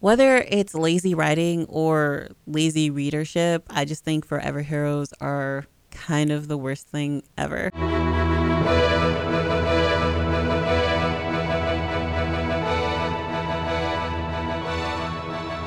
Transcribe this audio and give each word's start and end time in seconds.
whether 0.00 0.36
it's 0.48 0.74
lazy 0.74 1.14
writing 1.14 1.66
or 1.68 2.28
lazy 2.46 2.88
readership, 2.90 3.64
I 3.68 3.84
just 3.84 4.04
think 4.04 4.24
Forever 4.24 4.62
Heroes 4.62 5.12
are 5.20 5.64
kind 5.90 6.30
of 6.30 6.46
the 6.46 6.56
worst 6.56 6.88
thing 6.88 7.24
ever. 7.36 7.70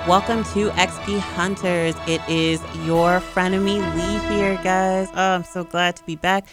Welcome 0.07 0.43
to 0.45 0.69
XP 0.71 1.19
Hunters. 1.19 1.95
It 2.07 2.21
is 2.29 2.61
your 2.85 3.19
frenemy 3.19 3.79
Lee 3.95 4.35
here, 4.35 4.55
guys. 4.63 5.09
Oh, 5.13 5.35
I'm 5.35 5.43
so 5.43 5.63
glad 5.65 5.97
to 5.97 6.03
be 6.05 6.15
back 6.15 6.47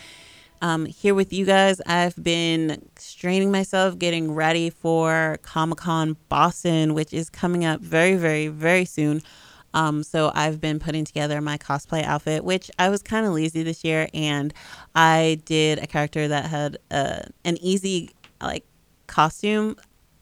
um, 0.63 0.87
here 0.87 1.15
with 1.15 1.33
you 1.33 1.45
guys. 1.45 1.81
I've 1.87 2.17
been 2.23 2.89
straining 2.97 3.51
myself 3.51 3.99
getting 3.99 4.33
ready 4.33 4.71
for 4.71 5.39
Comic 5.43 5.79
Con 5.79 6.17
Boston, 6.29 6.95
which 6.95 7.13
is 7.13 7.31
coming 7.31 7.65
up 7.65 7.81
very, 7.81 8.17
very, 8.17 8.49
very 8.49 8.85
soon. 8.85 9.23
Um, 9.75 10.03
so 10.03 10.33
I've 10.35 10.61
been 10.61 10.79
putting 10.79 11.05
together 11.05 11.41
my 11.41 11.59
cosplay 11.59 12.03
outfit, 12.03 12.45
which 12.45 12.71
I 12.79 12.89
was 12.89 13.03
kind 13.03 13.27
of 13.27 13.33
lazy 13.33 13.63
this 13.63 13.85
year, 13.85 14.09
and 14.15 14.53
I 14.95 15.41
did 15.45 15.79
a 15.79 15.87
character 15.87 16.27
that 16.29 16.47
had 16.47 16.79
uh, 16.91 17.21
an 17.45 17.59
easy 17.61 18.11
like 18.41 18.65
costume, 19.07 19.77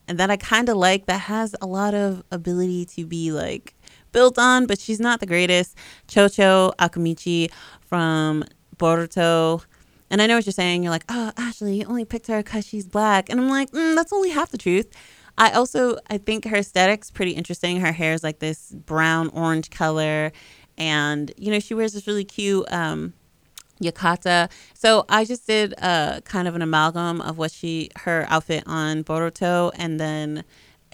and 0.08 0.18
that 0.18 0.30
I 0.30 0.36
kind 0.36 0.68
of 0.68 0.76
like 0.76 1.06
that 1.06 1.22
has 1.22 1.54
a 1.60 1.66
lot 1.66 1.94
of 1.94 2.22
ability 2.30 2.84
to 2.86 3.06
be 3.06 3.32
like 3.32 3.74
built 4.12 4.38
on, 4.38 4.66
but 4.66 4.78
she's 4.80 5.00
not 5.00 5.20
the 5.20 5.26
greatest. 5.26 5.76
Chocho 6.08 6.74
Akamichi 6.76 7.50
from 7.80 8.44
Boruto. 8.78 9.64
And 10.10 10.22
I 10.22 10.26
know 10.26 10.36
what 10.36 10.46
you're 10.46 10.52
saying. 10.52 10.82
You're 10.82 10.90
like, 10.90 11.04
oh, 11.08 11.32
Ashley, 11.36 11.80
you 11.80 11.86
only 11.86 12.04
picked 12.04 12.28
her 12.28 12.42
because 12.42 12.66
she's 12.66 12.86
black. 12.86 13.28
And 13.28 13.40
I'm 13.40 13.48
like, 13.48 13.70
mm, 13.72 13.94
that's 13.94 14.12
only 14.12 14.30
half 14.30 14.50
the 14.50 14.58
truth. 14.58 14.92
I 15.38 15.50
also 15.50 15.98
I 16.08 16.18
think 16.18 16.46
her 16.46 16.56
aesthetic's 16.56 17.10
pretty 17.10 17.32
interesting. 17.32 17.80
Her 17.80 17.92
hair 17.92 18.14
is 18.14 18.22
like 18.22 18.38
this 18.38 18.72
brown 18.72 19.28
orange 19.28 19.70
color, 19.70 20.32
and 20.78 21.30
you 21.36 21.50
know 21.50 21.60
she 21.60 21.74
wears 21.74 21.92
this 21.92 22.06
really 22.06 22.24
cute 22.24 22.70
um, 22.72 23.12
yukata. 23.82 24.50
So 24.74 25.04
I 25.08 25.24
just 25.24 25.46
did 25.46 25.74
a 25.74 26.22
kind 26.24 26.48
of 26.48 26.54
an 26.54 26.62
amalgam 26.62 27.20
of 27.20 27.36
what 27.36 27.50
she 27.50 27.90
her 27.98 28.26
outfit 28.28 28.64
on 28.66 29.04
Boruto, 29.04 29.72
and 29.76 30.00
then 30.00 30.44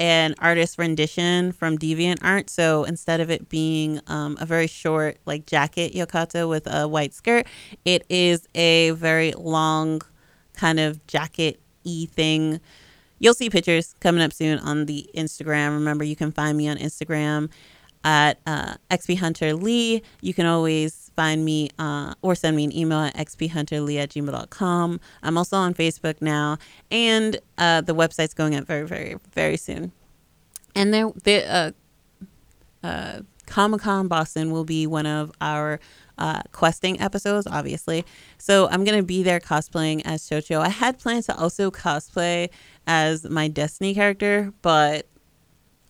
an 0.03 0.35
artist 0.41 0.79
rendition 0.79 1.53
from 1.53 1.79
Deviant 1.79 2.19
Art. 2.23 2.51
So 2.51 2.83
instead 2.83 3.21
of 3.21 3.31
it 3.31 3.49
being 3.49 4.01
um, 4.09 4.37
a 4.41 4.45
very 4.45 4.67
short 4.67 5.19
like 5.27 5.47
jacket 5.47 5.95
yukata 5.95 6.49
with 6.49 6.67
a 6.67 6.89
white 6.89 7.15
skirt, 7.15 7.47
it 7.85 8.05
is 8.09 8.49
a 8.57 8.91
very 8.91 9.31
long 9.31 10.03
kind 10.55 10.81
of 10.81 11.07
jacket 11.07 11.61
y 11.85 12.09
thing. 12.11 12.61
You'll 13.21 13.35
see 13.35 13.49
pictures 13.49 13.95
coming 14.01 14.23
up 14.23 14.33
soon 14.33 14.59
on 14.59 14.87
the 14.87 15.09
Instagram. 15.15 15.75
Remember, 15.75 16.03
you 16.03 16.17
can 16.17 16.33
find 16.33 16.59
me 16.59 16.67
on 16.67 16.79
Instagram 16.79 17.49
at 18.03 18.41
uh, 18.45 18.75
Hunter 19.21 19.55
Lee. 19.55 20.03
You 20.21 20.35
can 20.35 20.47
always 20.47 21.02
find 21.17 21.45
me 21.45 21.71
uh, 21.79 22.15
or 22.23 22.35
send 22.35 22.57
me 22.57 22.65
an 22.65 22.77
email 22.77 22.99
at 22.99 23.17
xphunterlee 23.17 23.99
at 23.99 24.11
gmail.com. 24.11 25.01
I'm 25.23 25.39
also 25.39 25.57
on 25.57 25.75
Facebook 25.75 26.21
now, 26.21 26.59
and 26.91 27.39
uh, 27.59 27.81
the 27.81 27.95
website's 27.95 28.35
going 28.35 28.55
up 28.55 28.67
very, 28.67 28.87
very, 28.87 29.17
very 29.33 29.57
soon. 29.57 29.93
And 30.75 30.93
there, 30.93 31.11
the 31.25 31.55
uh, 31.55 31.71
uh, 32.83 33.21
Comic 33.47 33.83
Con 33.83 34.09
Boston 34.09 34.51
will 34.51 34.65
be 34.65 34.87
one 34.87 35.07
of 35.07 35.33
our 35.41 35.81
uh, 36.19 36.41
questing 36.53 37.01
episodes, 37.01 37.47
obviously. 37.47 38.05
So 38.39 38.69
I'm 38.69 38.85
gonna 38.85 39.03
be 39.03 39.23
there 39.23 39.41
cosplaying 39.41 40.03
as 40.05 40.23
Chocho. 40.23 40.61
I 40.61 40.69
had 40.69 40.99
plans 40.99 41.27
to 41.27 41.37
also 41.37 41.71
cosplay 41.71 42.51
as 42.87 43.29
my 43.29 43.49
Destiny 43.49 43.95
character, 43.95 44.53
but 44.63 45.07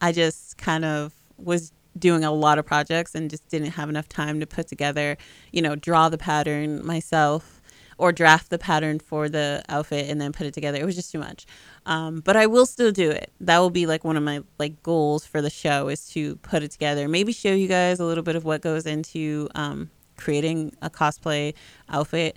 I 0.00 0.12
just 0.12 0.59
kind 0.59 0.84
of 0.84 1.12
was 1.37 1.73
doing 1.98 2.24
a 2.24 2.32
lot 2.32 2.58
of 2.58 2.66
projects 2.66 3.14
and 3.14 3.30
just 3.30 3.48
didn't 3.48 3.72
have 3.72 3.88
enough 3.88 4.08
time 4.08 4.40
to 4.40 4.46
put 4.46 4.66
together, 4.66 5.16
you 5.52 5.62
know, 5.62 5.76
draw 5.76 6.08
the 6.08 6.18
pattern 6.18 6.84
myself 6.84 7.60
or 7.98 8.12
draft 8.12 8.50
the 8.50 8.58
pattern 8.58 8.98
for 8.98 9.28
the 9.28 9.62
outfit 9.69 10.08
and 10.08 10.20
then 10.20 10.32
put 10.32 10.47
it 10.47 10.54
together. 10.54 10.78
It 10.78 10.84
was 10.84 10.97
just 10.97 11.12
too 11.12 11.19
much. 11.19 11.47
Um, 11.86 12.20
but 12.20 12.36
I 12.36 12.47
will 12.47 12.66
still 12.66 12.92
do 12.92 13.10
it. 13.10 13.32
That 13.41 13.58
will 13.58 13.70
be 13.70 13.86
like 13.86 14.04
one 14.04 14.16
of 14.16 14.22
my 14.22 14.42
like 14.58 14.82
goals 14.82 15.26
for 15.26 15.42
the 15.42 15.50
show 15.50 15.88
is 15.88 16.08
to 16.10 16.36
put 16.36 16.62
it 16.62 16.70
together. 16.70 17.08
Maybe 17.08 17.32
show 17.32 17.52
you 17.52 17.69
guys 17.69 18.00
a 18.00 18.04
little 18.04 18.25
bit 18.25 18.36
of 18.36 18.44
what 18.44 18.60
goes 18.60 18.86
into 18.86 19.48
um, 19.54 19.91
creating 20.16 20.75
a 20.82 20.91
cosplay 20.91 21.54
outfit. 21.88 22.36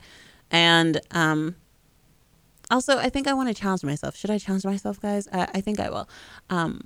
And 0.51 0.99
um, 1.11 1.55
also, 2.69 2.97
I 2.97 3.09
think 3.09 3.27
I 3.27 3.33
want 3.33 3.49
to 3.49 3.55
challenge 3.55 3.83
myself. 3.83 4.15
Should 4.15 4.31
I 4.31 4.37
challenge 4.37 4.65
myself, 4.65 4.99
guys? 4.99 5.27
I, 5.31 5.47
I 5.53 5.61
think 5.61 5.79
I 5.79 5.89
will. 5.89 6.09
Um, 6.49 6.81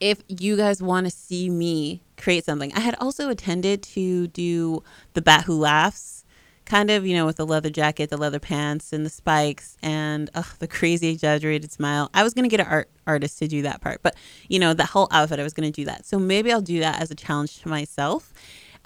if 0.00 0.22
you 0.28 0.56
guys 0.56 0.82
want 0.82 1.06
to 1.06 1.10
see 1.10 1.50
me 1.50 2.02
create 2.16 2.44
something, 2.44 2.72
I 2.74 2.80
had 2.80 2.94
also 3.00 3.28
attended 3.30 3.82
to 3.84 4.28
do 4.28 4.82
the 5.14 5.22
Bat 5.22 5.44
Who 5.44 5.58
Laughs, 5.58 6.24
kind 6.64 6.90
of, 6.90 7.06
you 7.06 7.16
know, 7.16 7.24
with 7.24 7.36
the 7.36 7.46
leather 7.46 7.70
jacket, 7.70 8.10
the 8.10 8.16
leather 8.16 8.38
pants, 8.38 8.92
and 8.92 9.04
the 9.04 9.10
spikes, 9.10 9.76
and 9.82 10.30
ugh, 10.34 10.46
the 10.58 10.68
crazy 10.68 11.08
exaggerated 11.08 11.72
smile. 11.72 12.10
I 12.12 12.22
was 12.22 12.34
going 12.34 12.44
to 12.44 12.54
get 12.54 12.60
an 12.60 12.70
art 12.70 12.90
artist 13.06 13.38
to 13.38 13.48
do 13.48 13.62
that 13.62 13.80
part, 13.80 14.00
but, 14.02 14.14
you 14.48 14.58
know, 14.58 14.74
the 14.74 14.84
whole 14.84 15.08
outfit, 15.10 15.40
I 15.40 15.42
was 15.42 15.54
going 15.54 15.70
to 15.70 15.74
do 15.74 15.86
that. 15.86 16.04
So 16.04 16.18
maybe 16.18 16.52
I'll 16.52 16.60
do 16.60 16.80
that 16.80 17.00
as 17.00 17.10
a 17.10 17.14
challenge 17.14 17.62
to 17.62 17.68
myself. 17.68 18.32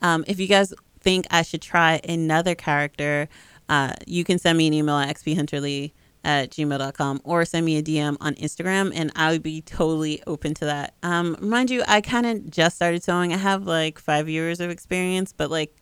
Um, 0.01 0.25
if 0.29 0.39
you 0.39 0.47
guys 0.47 0.73
think 1.01 1.27
I 1.31 1.43
should 1.43 1.63
try 1.63 2.01
another 2.09 2.55
character, 2.55 3.29
uh, 3.69 3.95
you 4.07 4.25
can 4.25 4.39
send 4.39 4.59
me 4.59 4.69
an 4.69 4.75
email 4.75 4.99
at 4.99 5.17
xphunterlee 5.17 5.93
at 6.25 6.51
gmail.com 6.51 7.21
or 7.25 7.45
send 7.45 7.67
me 7.67 7.77
a 7.77 7.83
DM 7.83 8.17
on 8.21 8.35
Instagram 8.37 8.93
and 8.95 9.11
I 9.17 9.33
would 9.33 9.43
be 9.43 9.61
totally 9.61 10.23
open 10.27 10.55
to 10.55 10.65
that. 10.67 10.95
Um, 11.03 11.37
mind 11.41 11.71
you, 11.71 11.83
I 11.89 12.01
kind 12.01 12.27
of 12.27 12.51
just 12.51 12.77
started 12.77 13.03
sewing. 13.03 13.33
I 13.33 13.39
have 13.39 13.65
like 13.65 13.99
five 13.99 14.29
years 14.29 14.61
of 14.61 14.71
experience, 14.71 15.33
but 15.33 15.51
like 15.51 15.77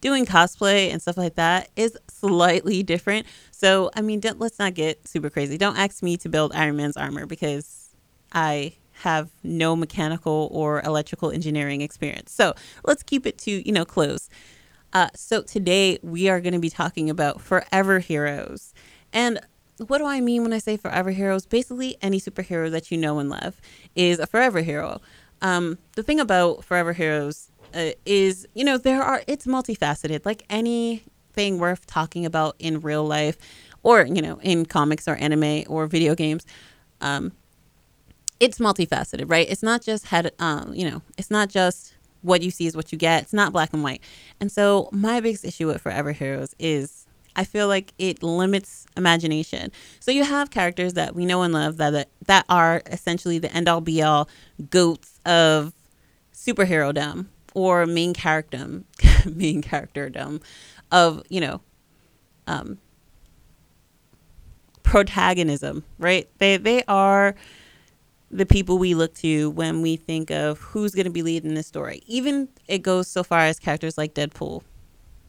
doing 0.00 0.26
cosplay 0.26 0.90
and 0.90 1.00
stuff 1.00 1.16
like 1.16 1.36
that 1.36 1.70
is 1.76 1.96
slightly 2.08 2.82
different. 2.82 3.26
So, 3.50 3.90
I 3.94 4.02
mean, 4.02 4.20
let's 4.36 4.58
not 4.58 4.74
get 4.74 5.06
super 5.06 5.30
crazy. 5.30 5.56
Don't 5.56 5.76
ask 5.76 6.02
me 6.02 6.16
to 6.18 6.28
build 6.28 6.52
Iron 6.54 6.76
Man's 6.76 6.96
armor 6.96 7.26
because 7.26 7.90
I 8.32 8.74
have 9.00 9.30
no 9.42 9.76
mechanical 9.76 10.48
or 10.52 10.80
electrical 10.82 11.30
engineering 11.30 11.80
experience. 11.80 12.32
So, 12.32 12.54
let's 12.84 13.02
keep 13.02 13.26
it 13.26 13.38
to, 13.38 13.66
you 13.66 13.72
know, 13.72 13.84
clothes. 13.84 14.28
Uh, 14.92 15.08
so, 15.14 15.42
today 15.42 15.98
we 16.02 16.28
are 16.28 16.40
going 16.40 16.54
to 16.54 16.58
be 16.58 16.70
talking 16.70 17.10
about 17.10 17.40
forever 17.40 17.98
heroes. 17.98 18.74
And 19.12 19.40
what 19.78 19.98
do 19.98 20.06
I 20.06 20.20
mean 20.20 20.42
when 20.42 20.52
I 20.52 20.58
say 20.58 20.76
forever 20.76 21.10
heroes? 21.10 21.46
Basically, 21.46 21.96
any 22.00 22.20
superhero 22.20 22.70
that 22.70 22.90
you 22.90 22.96
know 22.96 23.18
and 23.18 23.28
love 23.28 23.60
is 23.94 24.18
a 24.18 24.26
forever 24.26 24.60
hero. 24.60 25.00
Um, 25.42 25.78
the 25.94 26.02
thing 26.02 26.18
about 26.20 26.64
forever 26.64 26.92
heroes 26.92 27.50
uh, 27.74 27.90
is, 28.04 28.46
you 28.54 28.64
know, 28.64 28.78
there 28.78 29.02
are 29.02 29.22
it's 29.26 29.46
multifaceted. 29.46 30.24
Like 30.24 30.44
anything 30.48 31.58
worth 31.58 31.86
talking 31.86 32.24
about 32.24 32.56
in 32.58 32.80
real 32.80 33.04
life, 33.04 33.36
or 33.82 34.06
you 34.06 34.22
know, 34.22 34.38
in 34.42 34.64
comics 34.66 35.06
or 35.06 35.16
anime 35.16 35.64
or 35.68 35.86
video 35.86 36.14
games, 36.14 36.46
um, 37.00 37.32
it's 38.40 38.58
multifaceted, 38.58 39.30
right? 39.30 39.48
It's 39.48 39.62
not 39.62 39.82
just 39.82 40.06
had, 40.06 40.32
um, 40.38 40.72
you 40.74 40.88
know, 40.90 41.02
it's 41.16 41.30
not 41.30 41.48
just 41.48 41.94
what 42.22 42.42
you 42.42 42.50
see 42.50 42.66
is 42.66 42.76
what 42.76 42.92
you 42.92 42.98
get. 42.98 43.24
It's 43.24 43.32
not 43.32 43.52
black 43.52 43.72
and 43.72 43.82
white. 43.82 44.02
And 44.40 44.50
so 44.50 44.88
my 44.92 45.20
biggest 45.20 45.44
issue 45.44 45.66
with 45.66 45.80
Forever 45.80 46.12
Heroes 46.12 46.54
is 46.58 47.05
I 47.36 47.44
feel 47.44 47.68
like 47.68 47.92
it 47.98 48.22
limits 48.22 48.86
imagination. 48.96 49.70
So 50.00 50.10
you 50.10 50.24
have 50.24 50.50
characters 50.50 50.94
that 50.94 51.14
we 51.14 51.26
know 51.26 51.42
and 51.42 51.54
love 51.54 51.76
that 51.76 52.08
that 52.26 52.44
are 52.48 52.82
essentially 52.86 53.38
the 53.38 53.52
end 53.54 53.68
all 53.68 53.80
be 53.80 54.02
all 54.02 54.28
goats 54.70 55.20
of 55.26 55.72
superhero 56.34 57.26
or 57.54 57.86
main 57.86 58.14
character 58.14 58.82
main 59.26 59.62
characterdom 59.62 60.42
of, 60.90 61.22
you 61.28 61.40
know, 61.40 61.60
um 62.46 62.78
protagonism, 64.82 65.84
right? 65.98 66.28
They 66.38 66.56
they 66.56 66.82
are 66.88 67.34
the 68.30 68.46
people 68.46 68.78
we 68.78 68.94
look 68.94 69.14
to 69.14 69.50
when 69.50 69.82
we 69.82 69.96
think 69.96 70.30
of 70.30 70.58
who's 70.60 70.94
going 70.94 71.06
to 71.06 71.12
be 71.12 71.22
leading 71.22 71.54
this 71.54 71.66
story. 71.66 72.02
Even 72.06 72.48
it 72.66 72.78
goes 72.78 73.08
so 73.08 73.22
far 73.22 73.40
as 73.40 73.58
characters 73.58 73.96
like 73.96 74.14
Deadpool, 74.14 74.62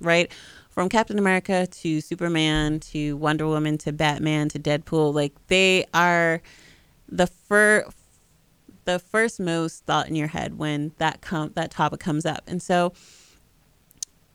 right? 0.02 0.32
From 0.78 0.90
Captain 0.90 1.18
America 1.18 1.66
to 1.66 2.02
Superman 2.02 2.80
to 2.80 3.18
Wonder 3.18 3.48
Woman 3.48 3.80
to 3.80 3.92
Batman 3.92 4.48
to 4.50 4.60
Deadpool, 4.60 5.12
like 5.12 5.34
they 5.48 5.88
are 5.92 6.40
the 7.10 7.26
first 7.26 7.98
the 8.86 9.00
first 9.00 9.40
most 9.40 9.86
thought 9.86 10.08
in 10.08 10.16
your 10.16 10.28
head 10.28 10.60
when 10.60 10.92
that 11.00 11.20
com- 11.22 11.52
that 11.56 11.72
topic 11.72 12.00
comes 12.00 12.28
up. 12.28 12.44
And 12.46 12.62
so 12.62 12.94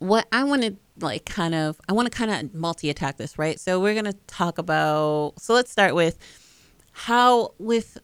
what 0.00 0.26
I 0.32 0.42
want 0.42 0.62
to 0.62 0.76
like 0.98 1.26
kind 1.26 1.54
of 1.54 1.80
I 1.88 1.92
want 1.92 2.10
to 2.10 2.18
kind 2.18 2.32
of 2.32 2.52
multi-attack 2.52 3.18
this, 3.18 3.38
right? 3.38 3.60
So 3.60 3.78
we're 3.78 3.94
going 3.94 4.12
to 4.12 4.18
talk 4.26 4.58
about 4.58 5.34
so 5.38 5.54
let's 5.54 5.70
start 5.70 5.94
with 5.94 6.18
how 6.90 7.54
with 7.60 7.98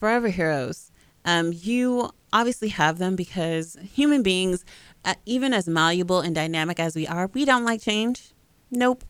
Forever 0.00 0.30
Heroes 0.30 0.90
um, 1.24 1.52
you 1.54 2.10
obviously 2.32 2.70
have 2.70 2.98
them 2.98 3.14
because 3.14 3.76
human 3.80 4.24
beings 4.24 4.64
uh, 5.04 5.14
even 5.26 5.52
as 5.52 5.68
malleable 5.68 6.20
and 6.20 6.34
dynamic 6.34 6.80
as 6.80 6.94
we 6.94 7.06
are, 7.06 7.28
we 7.32 7.44
don't 7.44 7.64
like 7.64 7.80
change. 7.80 8.32
Nope. 8.70 9.04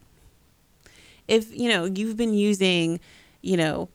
If, 1.29 1.57
you 1.57 1.69
know, 1.69 1.85
you've 1.85 2.17
been 2.17 2.35
using, 2.35 3.01
you 3.41 3.57
know, 3.57 3.89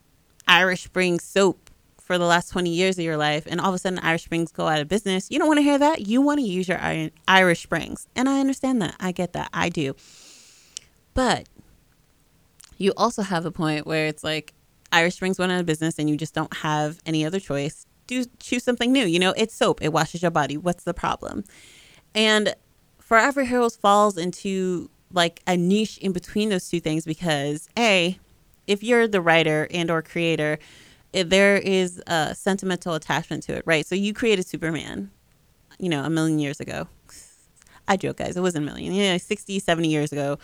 Irish 0.48 0.84
Spring 0.84 1.20
soap 1.20 1.70
for 1.98 2.18
the 2.18 2.24
last 2.24 2.50
20 2.50 2.70
years 2.70 2.98
of 2.98 3.04
your 3.04 3.16
life 3.16 3.46
and 3.48 3.60
all 3.60 3.68
of 3.68 3.74
a 3.74 3.78
sudden 3.78 4.00
Irish 4.00 4.24
Springs 4.24 4.50
go 4.50 4.66
out 4.66 4.80
of 4.80 4.88
business, 4.88 5.30
you 5.30 5.38
don't 5.38 5.46
want 5.46 5.58
to 5.58 5.62
hear 5.62 5.78
that. 5.78 6.08
You 6.08 6.20
want 6.20 6.40
to 6.40 6.44
use 6.44 6.68
your 6.68 6.80
Irish 7.28 7.62
Springs. 7.62 8.08
And 8.16 8.28
I 8.28 8.40
understand 8.40 8.82
that. 8.82 8.96
I 8.98 9.12
get 9.12 9.32
that. 9.34 9.48
I 9.52 9.68
do. 9.68 9.94
But 11.14 11.48
you 12.78 12.92
also 12.96 13.22
have 13.22 13.46
a 13.46 13.52
point 13.52 13.86
where 13.86 14.06
it's 14.06 14.24
like 14.24 14.54
Irish 14.90 15.16
Springs 15.16 15.38
went 15.38 15.52
out 15.52 15.60
of 15.60 15.66
business 15.66 15.98
and 15.98 16.10
you 16.10 16.16
just 16.16 16.34
don't 16.34 16.52
have 16.56 16.98
any 17.06 17.24
other 17.24 17.38
choice. 17.38 17.86
Do 18.06 18.24
choose 18.40 18.64
something 18.64 18.90
new. 18.90 19.04
You 19.04 19.20
know, 19.20 19.32
it's 19.36 19.54
soap. 19.54 19.80
It 19.82 19.92
washes 19.92 20.22
your 20.22 20.32
body. 20.32 20.56
What's 20.56 20.82
the 20.82 20.94
problem? 20.94 21.44
And 22.14 22.54
Forever 22.98 23.44
Heroes 23.44 23.76
falls 23.76 24.16
into 24.16 24.90
like 25.12 25.42
a 25.46 25.56
niche 25.56 25.98
in 25.98 26.12
between 26.12 26.48
those 26.48 26.68
two 26.68 26.80
things 26.80 27.04
because 27.04 27.68
A, 27.78 28.18
if 28.66 28.82
you're 28.82 29.08
the 29.08 29.20
writer 29.20 29.66
and 29.70 29.90
or 29.90 30.02
creator, 30.02 30.58
there 31.12 31.56
is 31.56 32.00
a 32.06 32.34
sentimental 32.34 32.94
attachment 32.94 33.42
to 33.44 33.54
it, 33.54 33.62
right? 33.66 33.84
So 33.84 33.94
you 33.94 34.14
created 34.14 34.46
Superman, 34.46 35.10
you 35.78 35.88
know, 35.88 36.04
a 36.04 36.10
million 36.10 36.38
years 36.38 36.60
ago. 36.60 36.86
I 37.88 37.96
joke, 37.96 38.18
guys. 38.18 38.36
It 38.36 38.40
wasn't 38.40 38.68
a 38.68 38.70
million. 38.70 38.92
Yeah, 38.94 39.16
60, 39.16 39.58
70 39.58 39.88
years 39.88 40.12
ago. 40.12 40.38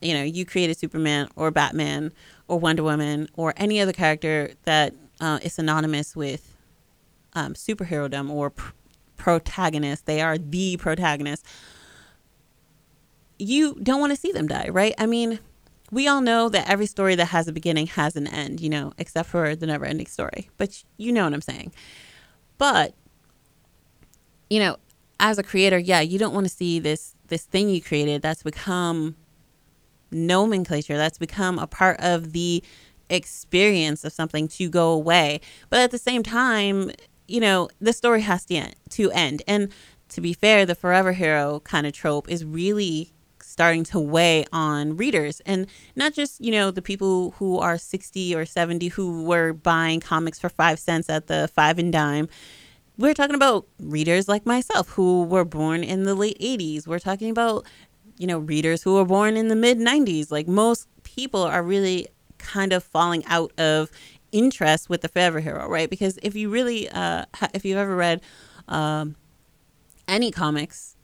You 0.00 0.14
know, 0.14 0.22
you 0.22 0.44
created 0.44 0.76
Superman 0.76 1.28
or 1.36 1.50
Batman 1.52 2.12
or 2.48 2.58
Wonder 2.58 2.82
Woman 2.82 3.28
or 3.34 3.54
any 3.56 3.80
other 3.80 3.92
character 3.92 4.50
that 4.64 4.94
uh, 5.20 5.38
is 5.42 5.54
synonymous 5.54 6.16
with 6.16 6.56
um, 7.34 7.54
superherodom 7.54 8.30
or 8.30 8.52
protagonist. 9.18 10.06
They 10.06 10.22
are 10.22 10.38
the 10.38 10.78
protagonist. 10.78 11.44
You 13.38 13.74
don't 13.82 14.00
want 14.00 14.12
to 14.12 14.16
see 14.16 14.32
them 14.32 14.48
die, 14.48 14.68
right? 14.70 14.94
I 14.98 15.06
mean, 15.06 15.38
we 15.90 16.08
all 16.08 16.20
know 16.20 16.48
that 16.48 16.68
every 16.68 16.86
story 16.86 17.14
that 17.14 17.26
has 17.26 17.46
a 17.46 17.52
beginning 17.52 17.88
has 17.88 18.16
an 18.16 18.26
end, 18.26 18.60
you 18.60 18.70
know, 18.70 18.92
except 18.98 19.28
for 19.28 19.54
the 19.54 19.66
never 19.66 19.84
ending 19.84 20.06
story. 20.06 20.48
But 20.56 20.82
you 20.96 21.12
know 21.12 21.24
what 21.24 21.34
I'm 21.34 21.42
saying. 21.42 21.72
But, 22.56 22.94
you 24.50 24.58
know, 24.58 24.76
as 25.20 25.38
a 25.38 25.42
creator, 25.42 25.78
yeah, 25.78 26.00
you 26.00 26.18
don't 26.18 26.34
want 26.34 26.46
to 26.46 26.52
see 26.52 26.78
this 26.78 27.14
this 27.28 27.44
thing 27.44 27.68
you 27.68 27.82
created 27.82 28.22
that's 28.22 28.42
become 28.42 29.14
nomenclature, 30.10 30.96
that's 30.96 31.18
become 31.18 31.58
a 31.58 31.66
part 31.66 32.00
of 32.00 32.32
the 32.32 32.62
experience 33.10 34.04
of 34.04 34.12
something 34.12 34.48
to 34.48 34.68
go 34.68 34.90
away. 34.90 35.40
But 35.70 35.80
at 35.80 35.90
the 35.90 35.98
same 35.98 36.22
time, 36.22 36.90
you 37.28 37.40
know, 37.40 37.68
the 37.80 37.92
story 37.92 38.22
has 38.22 38.44
to 38.46 38.56
end 38.56 38.74
to 38.90 39.10
end. 39.12 39.42
And 39.46 39.72
to 40.10 40.20
be 40.20 40.32
fair, 40.32 40.66
the 40.66 40.74
forever 40.74 41.12
hero 41.12 41.60
kind 41.60 41.86
of 41.86 41.92
trope 41.92 42.28
is 42.30 42.44
really 42.44 43.12
starting 43.42 43.84
to 43.84 44.00
weigh 44.00 44.44
on 44.52 44.96
readers. 44.96 45.40
And 45.46 45.66
not 45.96 46.14
just 46.14 46.40
you 46.40 46.50
know 46.50 46.70
the 46.70 46.82
people 46.82 47.32
who 47.32 47.58
are 47.58 47.78
60 47.78 48.34
or 48.34 48.44
70 48.44 48.88
who 48.88 49.24
were 49.24 49.52
buying 49.52 50.00
comics 50.00 50.38
for 50.38 50.48
five 50.48 50.78
cents 50.78 51.08
at 51.08 51.26
the 51.26 51.48
five 51.54 51.78
and 51.78 51.92
dime. 51.92 52.28
We're 52.96 53.14
talking 53.14 53.36
about 53.36 53.66
readers 53.78 54.26
like 54.26 54.44
myself 54.44 54.88
who 54.90 55.22
were 55.22 55.44
born 55.44 55.84
in 55.84 56.02
the 56.02 56.16
late 56.16 56.38
80s 56.40 56.86
we're 56.86 56.98
talking 56.98 57.30
about 57.30 57.64
you 58.16 58.26
know 58.26 58.38
readers 58.38 58.82
who 58.82 58.94
were 58.94 59.04
born 59.04 59.36
in 59.36 59.46
the 59.46 59.54
mid 59.54 59.78
90s 59.78 60.32
like 60.32 60.48
most 60.48 60.88
people 61.04 61.42
are 61.44 61.62
really 61.62 62.08
kind 62.38 62.72
of 62.72 62.82
falling 62.82 63.24
out 63.26 63.52
of 63.58 63.90
interest 64.32 64.88
with 64.88 65.00
the 65.00 65.08
forever 65.08 65.40
hero 65.40 65.66
right 65.68 65.88
because 65.88 66.18
if 66.22 66.36
you 66.36 66.50
really 66.50 66.88
uh 66.90 67.24
if 67.54 67.64
you've 67.64 67.78
ever 67.78 67.96
read 67.96 68.20
um 68.68 69.16
any 70.06 70.30
comics 70.30 70.96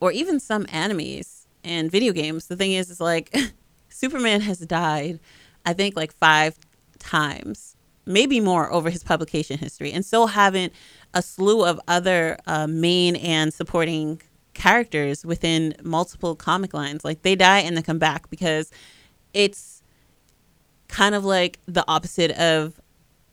or 0.00 0.12
even 0.12 0.40
some 0.40 0.64
animes 0.66 1.46
and 1.64 1.90
video 1.90 2.12
games, 2.12 2.46
the 2.46 2.56
thing 2.56 2.72
is, 2.72 2.90
is 2.90 3.00
like 3.00 3.36
Superman 3.88 4.40
has 4.42 4.60
died, 4.60 5.20
I 5.66 5.72
think 5.72 5.96
like 5.96 6.12
five 6.12 6.56
times, 6.98 7.76
maybe 8.06 8.40
more 8.40 8.72
over 8.72 8.90
his 8.90 9.02
publication 9.02 9.58
history, 9.58 9.92
and 9.92 10.04
so 10.04 10.26
haven't 10.26 10.72
a 11.14 11.22
slew 11.22 11.64
of 11.64 11.80
other 11.88 12.38
uh, 12.46 12.66
main 12.66 13.16
and 13.16 13.52
supporting 13.52 14.20
characters 14.54 15.24
within 15.24 15.74
multiple 15.82 16.34
comic 16.34 16.74
lines. 16.74 17.04
Like 17.04 17.22
they 17.22 17.34
die 17.34 17.60
and 17.60 17.76
they 17.76 17.82
come 17.82 17.98
back 17.98 18.30
because 18.30 18.70
it's 19.34 19.77
kind 20.88 21.14
of 21.14 21.24
like 21.24 21.58
the 21.66 21.84
opposite 21.88 22.32
of 22.32 22.80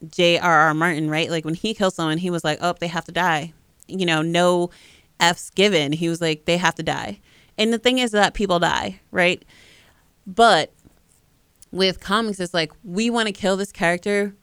J.R.R. 0.08 0.74
Martin, 0.74 1.10
right? 1.10 1.30
Like 1.30 1.46
when 1.46 1.54
he 1.54 1.74
kills 1.74 1.96
someone, 1.96 2.18
he 2.18 2.30
was 2.30 2.44
like, 2.44 2.60
"Oh, 2.62 2.76
they 2.80 2.88
have 2.88 3.06
to 3.06 3.12
die." 3.12 3.54
You 3.88 4.06
know, 4.06 4.22
no 4.22 4.70
f's 5.20 5.50
given. 5.52 5.92
He 5.92 6.10
was 6.10 6.22
like, 6.22 6.46
"They 6.46 6.58
have 6.58 6.76
to 6.76 6.84
die." 6.84 7.20
And 7.58 7.74
the 7.74 7.80
thing 7.80 8.00
is 8.00 8.12
that 8.12 8.34
people 8.34 8.60
die, 8.60 9.00
right? 9.12 9.44
But 10.28 10.74
with 11.72 12.00
comics, 12.00 12.40
it's 12.40 12.54
like 12.54 12.72
we 12.84 13.10
want 13.10 13.28
to 13.28 13.34
kill 13.34 13.58
this 13.58 13.72
character 13.72 14.36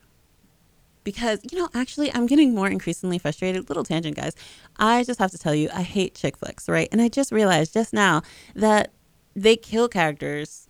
because 1.05 1.41
you 1.51 1.59
know 1.59 1.69
actually 1.75 2.13
i'm 2.15 2.27
getting 2.27 2.55
more 2.55 2.69
increasingly 2.69 3.19
frustrated 3.19 3.69
little 3.69 3.85
tangent 3.85 4.17
guys 4.17 4.35
i 4.77 5.03
just 5.05 5.19
have 5.19 5.31
to 5.31 5.39
tell 5.39 5.55
you 5.55 5.69
i 5.75 5.83
hate 5.83 6.15
chick 6.15 6.37
flicks 6.37 6.69
right 6.69 6.89
and 6.93 7.01
i 7.01 7.09
just 7.09 7.33
realized 7.33 7.75
just 7.75 7.93
now 7.93 8.23
that 8.55 8.93
they 9.35 9.57
kill 9.57 9.89
characters 9.89 10.69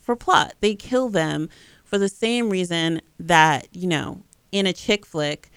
for 0.00 0.16
plot 0.16 0.54
they 0.60 0.74
kill 0.74 1.08
them 1.08 1.48
for 1.94 1.98
the 1.98 2.08
same 2.08 2.50
reason 2.50 3.00
that 3.20 3.68
you 3.70 3.86
know 3.86 4.20
in 4.50 4.66
a 4.66 4.72
chick 4.72 5.06
flick 5.06 5.48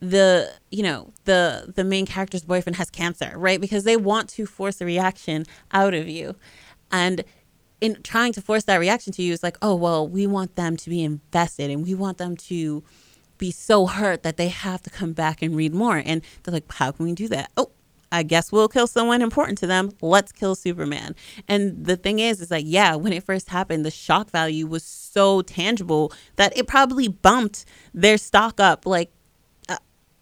the 0.00 0.52
you 0.72 0.82
know 0.82 1.12
the 1.26 1.72
the 1.76 1.84
main 1.84 2.04
character's 2.04 2.42
boyfriend 2.42 2.74
has 2.74 2.90
cancer 2.90 3.32
right? 3.36 3.60
Because 3.60 3.84
they 3.84 3.96
want 3.96 4.28
to 4.30 4.46
force 4.46 4.80
a 4.80 4.84
reaction 4.84 5.44
out 5.70 5.94
of 5.94 6.08
you. 6.08 6.34
And 6.90 7.22
in 7.80 8.02
trying 8.02 8.32
to 8.32 8.40
force 8.40 8.64
that 8.64 8.78
reaction 8.78 9.12
to 9.12 9.22
you 9.22 9.32
is 9.32 9.44
like 9.44 9.56
oh 9.62 9.76
well 9.76 10.08
we 10.08 10.26
want 10.26 10.56
them 10.56 10.76
to 10.76 10.90
be 10.90 11.04
invested 11.04 11.70
and 11.70 11.84
we 11.84 11.94
want 11.94 12.18
them 12.18 12.36
to 12.36 12.82
be 13.38 13.52
so 13.52 13.86
hurt 13.86 14.24
that 14.24 14.36
they 14.36 14.48
have 14.48 14.82
to 14.82 14.90
come 14.90 15.12
back 15.12 15.40
and 15.40 15.54
read 15.54 15.72
more. 15.72 16.02
And 16.04 16.20
they're 16.42 16.52
like 16.52 16.72
how 16.72 16.90
can 16.90 17.06
we 17.06 17.12
do 17.12 17.28
that? 17.28 17.52
Oh 17.56 17.70
I 18.12 18.22
guess 18.22 18.52
we'll 18.52 18.68
kill 18.68 18.86
someone 18.86 19.20
important 19.20 19.58
to 19.58 19.66
them. 19.66 19.90
Let's 20.00 20.32
kill 20.32 20.54
Superman. 20.54 21.14
And 21.48 21.84
the 21.84 21.96
thing 21.96 22.18
is, 22.20 22.40
is 22.40 22.50
like, 22.50 22.64
yeah, 22.66 22.94
when 22.94 23.12
it 23.12 23.24
first 23.24 23.48
happened, 23.48 23.84
the 23.84 23.90
shock 23.90 24.30
value 24.30 24.66
was 24.66 24.84
so 24.84 25.42
tangible 25.42 26.12
that 26.36 26.56
it 26.56 26.66
probably 26.66 27.08
bumped 27.08 27.64
their 27.92 28.16
stock 28.16 28.60
up 28.60 28.86
like 28.86 29.10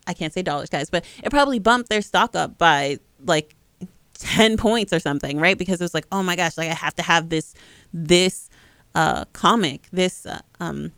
I 0.06 0.14
can't 0.14 0.32
say 0.32 0.42
dollars, 0.42 0.70
guys, 0.70 0.90
but 0.90 1.04
it 1.22 1.30
probably 1.30 1.58
bumped 1.58 1.88
their 1.88 2.02
stock 2.02 2.36
up 2.36 2.58
by 2.58 2.98
like 3.24 3.54
10 4.18 4.56
points 4.56 4.92
or 4.92 5.00
something, 5.00 5.38
right? 5.38 5.56
Because 5.56 5.80
it 5.80 5.84
was 5.84 5.94
like, 5.94 6.06
oh 6.12 6.22
my 6.22 6.36
gosh, 6.36 6.58
like 6.58 6.70
I 6.70 6.74
have 6.74 6.94
to 6.96 7.02
have 7.02 7.28
this, 7.28 7.54
this 7.92 8.48
uh, 8.94 9.24
comic, 9.32 9.88
this, 9.92 10.26
uh, 10.26 10.40
um, 10.60 10.92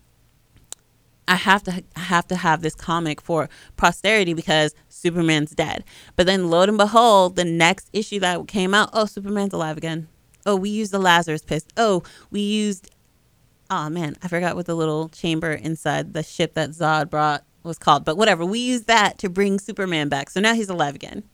I 1.28 1.34
have 1.34 1.62
to 1.64 1.82
I 1.96 2.00
have 2.00 2.26
to 2.28 2.36
have 2.36 2.62
this 2.62 2.74
comic 2.74 3.20
for 3.20 3.48
posterity 3.76 4.34
because 4.34 4.74
Superman's 4.88 5.50
dead. 5.52 5.84
But 6.14 6.26
then, 6.26 6.50
lo 6.50 6.62
and 6.62 6.78
behold, 6.78 7.36
the 7.36 7.44
next 7.44 7.88
issue 7.92 8.20
that 8.20 8.46
came 8.48 8.74
out, 8.74 8.90
oh, 8.92 9.06
Superman's 9.06 9.52
alive 9.52 9.76
again. 9.76 10.08
Oh, 10.44 10.56
we 10.56 10.70
used 10.70 10.92
the 10.92 10.98
Lazarus 10.98 11.42
Pit. 11.42 11.64
Oh, 11.76 12.02
we 12.30 12.40
used. 12.40 12.90
Oh 13.68 13.90
man, 13.90 14.16
I 14.22 14.28
forgot 14.28 14.54
what 14.54 14.66
the 14.66 14.76
little 14.76 15.08
chamber 15.08 15.52
inside 15.52 16.12
the 16.14 16.22
ship 16.22 16.54
that 16.54 16.70
Zod 16.70 17.10
brought 17.10 17.44
was 17.64 17.78
called, 17.78 18.04
but 18.04 18.16
whatever. 18.16 18.44
We 18.44 18.60
used 18.60 18.86
that 18.86 19.18
to 19.18 19.28
bring 19.28 19.58
Superman 19.58 20.08
back. 20.08 20.30
So 20.30 20.40
now 20.40 20.54
he's 20.54 20.68
alive 20.68 20.94
again. 20.94 21.24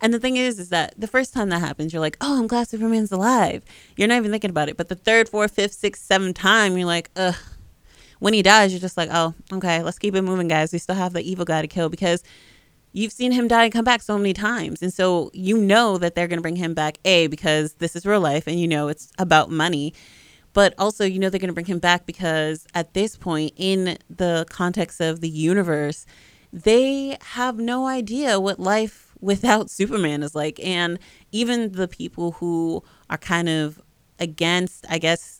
And 0.00 0.12
the 0.12 0.20
thing 0.20 0.36
is, 0.36 0.58
is 0.58 0.68
that 0.70 0.94
the 0.98 1.06
first 1.06 1.32
time 1.32 1.48
that 1.50 1.60
happens, 1.60 1.92
you're 1.92 2.00
like, 2.00 2.16
oh, 2.20 2.38
I'm 2.38 2.46
glad 2.46 2.68
Superman's 2.68 3.12
alive. 3.12 3.62
You're 3.96 4.08
not 4.08 4.16
even 4.16 4.30
thinking 4.30 4.50
about 4.50 4.68
it. 4.68 4.76
But 4.76 4.88
the 4.88 4.94
third, 4.94 5.28
fourth, 5.28 5.52
fifth, 5.52 5.72
sixth, 5.72 6.04
seventh 6.04 6.36
time, 6.36 6.76
you're 6.76 6.86
like, 6.86 7.10
ugh. 7.16 7.34
When 8.18 8.32
he 8.32 8.42
dies, 8.42 8.72
you're 8.72 8.80
just 8.80 8.96
like, 8.96 9.10
oh, 9.12 9.34
okay, 9.52 9.82
let's 9.82 9.98
keep 9.98 10.14
it 10.14 10.22
moving, 10.22 10.48
guys. 10.48 10.72
We 10.72 10.78
still 10.78 10.94
have 10.94 11.12
the 11.12 11.22
evil 11.22 11.44
guy 11.44 11.62
to 11.62 11.68
kill 11.68 11.88
because 11.88 12.22
you've 12.92 13.12
seen 13.12 13.32
him 13.32 13.46
die 13.46 13.64
and 13.64 13.72
come 13.72 13.84
back 13.84 14.02
so 14.02 14.16
many 14.16 14.32
times. 14.32 14.82
And 14.82 14.92
so 14.92 15.30
you 15.34 15.58
know 15.58 15.98
that 15.98 16.14
they're 16.14 16.28
going 16.28 16.38
to 16.38 16.42
bring 16.42 16.56
him 16.56 16.74
back, 16.74 16.98
A, 17.04 17.26
because 17.26 17.74
this 17.74 17.94
is 17.94 18.06
real 18.06 18.20
life 18.20 18.46
and 18.46 18.58
you 18.58 18.68
know 18.68 18.88
it's 18.88 19.12
about 19.18 19.50
money 19.50 19.92
but 20.56 20.72
also 20.78 21.04
you 21.04 21.18
know 21.18 21.28
they're 21.28 21.38
going 21.38 21.48
to 21.48 21.54
bring 21.54 21.66
him 21.66 21.78
back 21.78 22.06
because 22.06 22.66
at 22.74 22.94
this 22.94 23.14
point 23.14 23.52
in 23.56 23.98
the 24.08 24.46
context 24.48 25.02
of 25.02 25.20
the 25.20 25.28
universe 25.28 26.06
they 26.50 27.18
have 27.20 27.58
no 27.58 27.86
idea 27.86 28.40
what 28.40 28.58
life 28.58 29.12
without 29.20 29.68
superman 29.78 30.22
is 30.22 30.34
like 30.34 30.58
and 30.64 30.98
even 31.30 31.72
the 31.72 31.86
people 31.86 32.32
who 32.32 32.82
are 33.10 33.18
kind 33.18 33.50
of 33.50 33.82
against 34.18 34.86
i 34.88 34.96
guess 34.96 35.35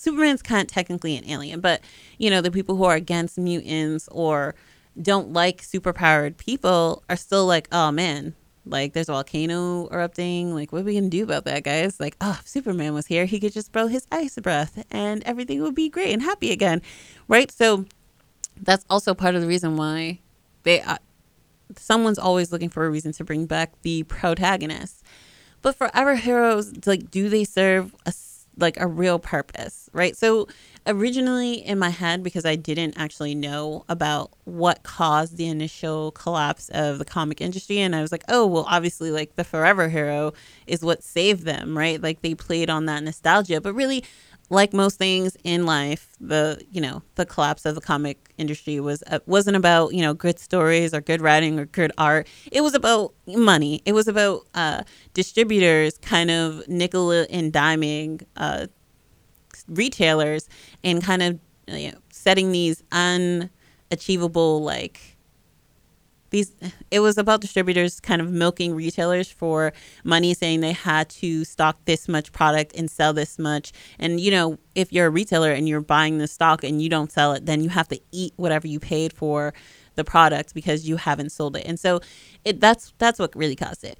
superman's 0.00 0.42
kind 0.42 0.62
of 0.62 0.68
technically 0.68 1.16
an 1.16 1.24
alien 1.28 1.60
but 1.60 1.80
you 2.18 2.30
know 2.30 2.40
the 2.40 2.50
people 2.50 2.76
who 2.76 2.84
are 2.84 2.94
against 2.94 3.38
mutants 3.38 4.08
or 4.10 4.54
don't 5.00 5.32
like 5.32 5.62
superpowered 5.62 6.36
people 6.36 7.02
are 7.08 7.16
still 7.16 7.46
like 7.46 7.68
oh 7.72 7.90
man 7.90 8.34
like 8.66 8.92
there's 8.92 9.08
a 9.08 9.12
volcano 9.12 9.88
erupting. 9.88 10.54
Like 10.54 10.72
what 10.72 10.82
are 10.82 10.84
we 10.84 10.94
gonna 10.94 11.08
do 11.08 11.24
about 11.24 11.44
that, 11.46 11.64
guys? 11.64 11.98
Like, 12.00 12.16
oh, 12.20 12.38
if 12.40 12.48
Superman 12.48 12.94
was 12.94 13.06
here, 13.06 13.24
he 13.24 13.40
could 13.40 13.52
just 13.52 13.72
blow 13.72 13.86
his 13.86 14.06
ice 14.12 14.36
breath 14.36 14.84
and 14.90 15.22
everything 15.24 15.62
would 15.62 15.74
be 15.74 15.88
great 15.88 16.12
and 16.12 16.22
happy 16.22 16.52
again, 16.52 16.82
right? 17.28 17.50
So 17.50 17.86
that's 18.60 18.84
also 18.90 19.14
part 19.14 19.34
of 19.34 19.40
the 19.40 19.48
reason 19.48 19.76
why 19.76 20.20
they 20.62 20.82
uh, 20.82 20.98
someone's 21.76 22.18
always 22.18 22.52
looking 22.52 22.68
for 22.68 22.86
a 22.86 22.90
reason 22.90 23.12
to 23.12 23.24
bring 23.24 23.46
back 23.46 23.72
the 23.82 24.02
protagonist. 24.04 25.02
But 25.62 25.76
forever 25.76 26.16
heroes, 26.16 26.86
like, 26.86 27.10
do 27.10 27.28
they 27.28 27.44
serve 27.44 27.94
a 28.06 28.12
like 28.60 28.78
a 28.78 28.86
real 28.86 29.18
purpose, 29.18 29.88
right? 29.92 30.16
So 30.16 30.48
originally 30.86 31.54
in 31.54 31.78
my 31.78 31.90
head, 31.90 32.22
because 32.22 32.44
I 32.44 32.56
didn't 32.56 32.94
actually 32.96 33.34
know 33.34 33.84
about 33.88 34.30
what 34.44 34.82
caused 34.82 35.36
the 35.36 35.46
initial 35.46 36.10
collapse 36.12 36.68
of 36.70 36.98
the 36.98 37.04
comic 37.04 37.40
industry, 37.40 37.78
and 37.78 37.94
I 37.94 38.02
was 38.02 38.12
like, 38.12 38.24
oh, 38.28 38.46
well, 38.46 38.66
obviously, 38.68 39.10
like 39.10 39.36
the 39.36 39.44
Forever 39.44 39.88
Hero 39.88 40.32
is 40.66 40.82
what 40.82 41.02
saved 41.02 41.44
them, 41.44 41.76
right? 41.76 42.00
Like 42.02 42.22
they 42.22 42.34
played 42.34 42.70
on 42.70 42.86
that 42.86 43.02
nostalgia, 43.02 43.60
but 43.60 43.74
really, 43.74 44.04
like 44.50 44.72
most 44.72 44.98
things 44.98 45.36
in 45.44 45.64
life, 45.64 46.08
the 46.20 46.62
you 46.70 46.80
know 46.80 47.02
the 47.14 47.24
collapse 47.24 47.64
of 47.64 47.74
the 47.76 47.80
comic 47.80 48.34
industry 48.36 48.80
was 48.80 49.02
uh, 49.06 49.20
wasn't 49.26 49.56
about 49.56 49.94
you 49.94 50.02
know 50.02 50.12
good 50.12 50.38
stories 50.38 50.92
or 50.92 51.00
good 51.00 51.20
writing 51.22 51.58
or 51.58 51.66
good 51.66 51.92
art. 51.96 52.26
It 52.52 52.60
was 52.62 52.74
about 52.74 53.14
money. 53.26 53.80
It 53.86 53.92
was 53.92 54.08
about 54.08 54.46
uh, 54.54 54.82
distributors 55.14 55.98
kind 55.98 56.30
of 56.30 56.66
nickel 56.68 57.12
and 57.12 57.52
diming 57.52 58.24
uh, 58.36 58.66
retailers 59.68 60.48
and 60.82 61.02
kind 61.02 61.22
of 61.22 61.38
you 61.68 61.92
know, 61.92 61.98
setting 62.10 62.52
these 62.52 62.82
unachievable 62.92 64.62
like 64.62 65.09
these 66.30 66.54
it 66.90 67.00
was 67.00 67.18
about 67.18 67.40
distributors 67.40 68.00
kind 68.00 68.20
of 68.22 68.30
milking 68.30 68.74
retailers 68.74 69.30
for 69.30 69.72
money 70.04 70.34
saying 70.34 70.60
they 70.60 70.72
had 70.72 71.08
to 71.08 71.44
stock 71.44 71.84
this 71.84 72.08
much 72.08 72.32
product 72.32 72.74
and 72.76 72.90
sell 72.90 73.12
this 73.12 73.38
much. 73.38 73.72
And 73.98 74.20
you 74.20 74.30
know 74.30 74.58
if 74.74 74.92
you're 74.92 75.06
a 75.06 75.10
retailer 75.10 75.52
and 75.52 75.68
you're 75.68 75.80
buying 75.80 76.18
the 76.18 76.28
stock 76.28 76.64
and 76.64 76.80
you 76.80 76.88
don't 76.88 77.10
sell 77.12 77.32
it 77.32 77.46
then 77.46 77.62
you 77.62 77.68
have 77.70 77.88
to 77.88 78.00
eat 78.12 78.32
whatever 78.36 78.66
you 78.66 78.80
paid 78.80 79.12
for 79.12 79.52
the 79.96 80.04
product 80.04 80.54
because 80.54 80.88
you 80.88 80.96
haven't 80.96 81.30
sold 81.30 81.56
it. 81.56 81.64
And 81.66 81.78
so 81.78 82.00
it 82.44 82.60
that's 82.60 82.94
that's 82.98 83.18
what 83.18 83.34
really 83.36 83.56
caused 83.56 83.84
it. 83.84 83.98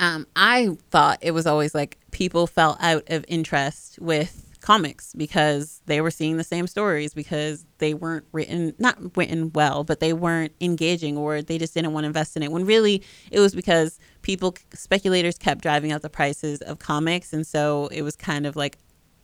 Um, 0.00 0.28
i 0.36 0.76
thought 0.90 1.18
it 1.22 1.32
was 1.32 1.44
always 1.44 1.74
like 1.74 1.98
people 2.12 2.46
fell 2.46 2.76
out 2.80 3.02
of 3.08 3.24
interest 3.26 3.98
with 4.00 4.47
comics 4.60 5.14
because 5.14 5.80
they 5.86 6.00
were 6.00 6.10
seeing 6.10 6.36
the 6.36 6.44
same 6.44 6.66
stories 6.66 7.14
because 7.14 7.64
they 7.78 7.94
weren't 7.94 8.24
written 8.32 8.74
not 8.78 9.16
written 9.16 9.52
well 9.52 9.84
but 9.84 10.00
they 10.00 10.12
weren't 10.12 10.52
engaging 10.60 11.16
or 11.16 11.42
they 11.42 11.58
just 11.58 11.74
didn't 11.74 11.92
want 11.92 12.04
to 12.04 12.08
invest 12.08 12.36
in 12.36 12.42
it. 12.42 12.50
When 12.50 12.64
really 12.64 13.02
it 13.30 13.40
was 13.40 13.54
because 13.54 13.98
people 14.22 14.54
speculators 14.74 15.38
kept 15.38 15.62
driving 15.62 15.92
up 15.92 16.02
the 16.02 16.10
prices 16.10 16.60
of 16.62 16.78
comics. 16.78 17.32
And 17.32 17.46
so 17.46 17.88
it 17.92 18.02
was 18.02 18.16
kind 18.16 18.46
of 18.46 18.56
like 18.56 18.78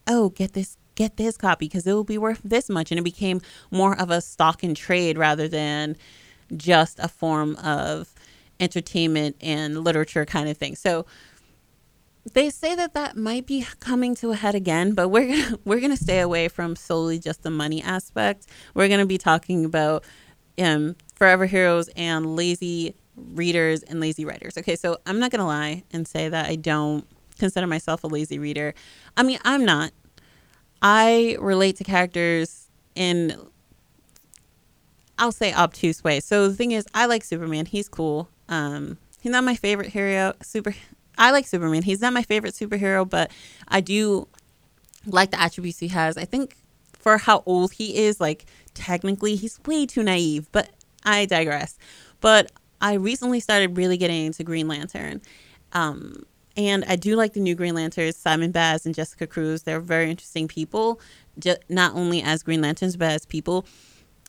oh 0.06 0.30
get 0.30 0.52
this 0.52 0.76
get 0.94 1.16
this 1.16 1.36
copy 1.36 1.66
because 1.66 1.86
it 1.86 1.92
will 1.92 2.04
be 2.04 2.18
worth 2.18 2.40
this 2.44 2.68
much. 2.70 2.90
And 2.90 2.98
it 2.98 3.04
became 3.04 3.40
more 3.70 3.98
of 4.00 4.10
a 4.10 4.20
stock 4.20 4.62
and 4.62 4.76
trade 4.76 5.18
rather 5.18 5.48
than 5.48 5.96
just 6.56 6.98
a 6.98 7.08
form 7.08 7.56
of 7.56 8.14
entertainment 8.60 9.36
and 9.40 9.82
literature 9.82 10.24
kind 10.24 10.48
of 10.48 10.56
thing. 10.56 10.76
So 10.76 11.06
they 12.32 12.48
say 12.50 12.74
that 12.74 12.94
that 12.94 13.16
might 13.16 13.46
be 13.46 13.66
coming 13.80 14.14
to 14.16 14.30
a 14.30 14.36
head 14.36 14.54
again, 14.54 14.94
but 14.94 15.08
we're 15.08 15.28
gonna, 15.28 15.58
we're 15.64 15.80
gonna 15.80 15.96
stay 15.96 16.20
away 16.20 16.48
from 16.48 16.76
solely 16.76 17.18
just 17.18 17.42
the 17.42 17.50
money 17.50 17.82
aspect. 17.82 18.46
We're 18.74 18.88
gonna 18.88 19.06
be 19.06 19.18
talking 19.18 19.64
about 19.64 20.04
um, 20.58 20.96
forever 21.14 21.46
heroes 21.46 21.88
and 21.96 22.34
lazy 22.34 22.94
readers 23.16 23.82
and 23.82 24.00
lazy 24.00 24.24
writers. 24.24 24.56
Okay, 24.58 24.76
so 24.76 24.98
I'm 25.06 25.18
not 25.18 25.30
gonna 25.30 25.46
lie 25.46 25.84
and 25.92 26.08
say 26.08 26.28
that 26.28 26.48
I 26.48 26.56
don't 26.56 27.06
consider 27.38 27.66
myself 27.66 28.04
a 28.04 28.06
lazy 28.06 28.38
reader. 28.38 28.74
I 29.16 29.22
mean, 29.22 29.38
I'm 29.44 29.64
not. 29.64 29.92
I 30.80 31.36
relate 31.40 31.76
to 31.76 31.84
characters 31.84 32.68
in 32.94 33.36
I'll 35.18 35.32
say 35.32 35.52
obtuse 35.52 36.02
ways. 36.02 36.24
So 36.24 36.48
the 36.48 36.54
thing 36.54 36.72
is, 36.72 36.86
I 36.92 37.06
like 37.06 37.22
Superman. 37.22 37.66
He's 37.66 37.88
cool. 37.88 38.28
Um, 38.48 38.98
he's 39.20 39.32
not 39.32 39.44
my 39.44 39.54
favorite 39.54 39.90
hero. 39.90 40.34
Super 40.42 40.74
I 41.18 41.30
like 41.30 41.46
Superman. 41.46 41.82
He's 41.82 42.00
not 42.00 42.12
my 42.12 42.22
favorite 42.22 42.54
superhero, 42.54 43.08
but 43.08 43.30
I 43.68 43.80
do 43.80 44.28
like 45.06 45.30
the 45.30 45.40
attributes 45.40 45.78
he 45.78 45.88
has. 45.88 46.16
I 46.16 46.24
think 46.24 46.56
for 46.92 47.18
how 47.18 47.42
old 47.46 47.72
he 47.72 47.96
is, 47.96 48.20
like 48.20 48.46
technically 48.74 49.36
he's 49.36 49.60
way 49.66 49.86
too 49.86 50.02
naive, 50.02 50.48
but 50.52 50.70
I 51.04 51.26
digress. 51.26 51.78
But 52.20 52.50
I 52.80 52.94
recently 52.94 53.40
started 53.40 53.76
really 53.76 53.96
getting 53.96 54.26
into 54.26 54.42
Green 54.44 54.68
Lantern. 54.68 55.20
Um, 55.72 56.24
and 56.56 56.84
I 56.86 56.96
do 56.96 57.16
like 57.16 57.32
the 57.32 57.40
new 57.40 57.54
Green 57.54 57.74
Lanterns, 57.74 58.16
Simon 58.16 58.52
Baz 58.52 58.86
and 58.86 58.94
Jessica 58.94 59.26
Cruz. 59.26 59.62
They're 59.62 59.80
very 59.80 60.10
interesting 60.10 60.48
people, 60.48 61.00
just 61.38 61.58
not 61.68 61.94
only 61.94 62.22
as 62.22 62.42
Green 62.42 62.60
Lanterns, 62.60 62.96
but 62.96 63.10
as 63.10 63.26
people. 63.26 63.66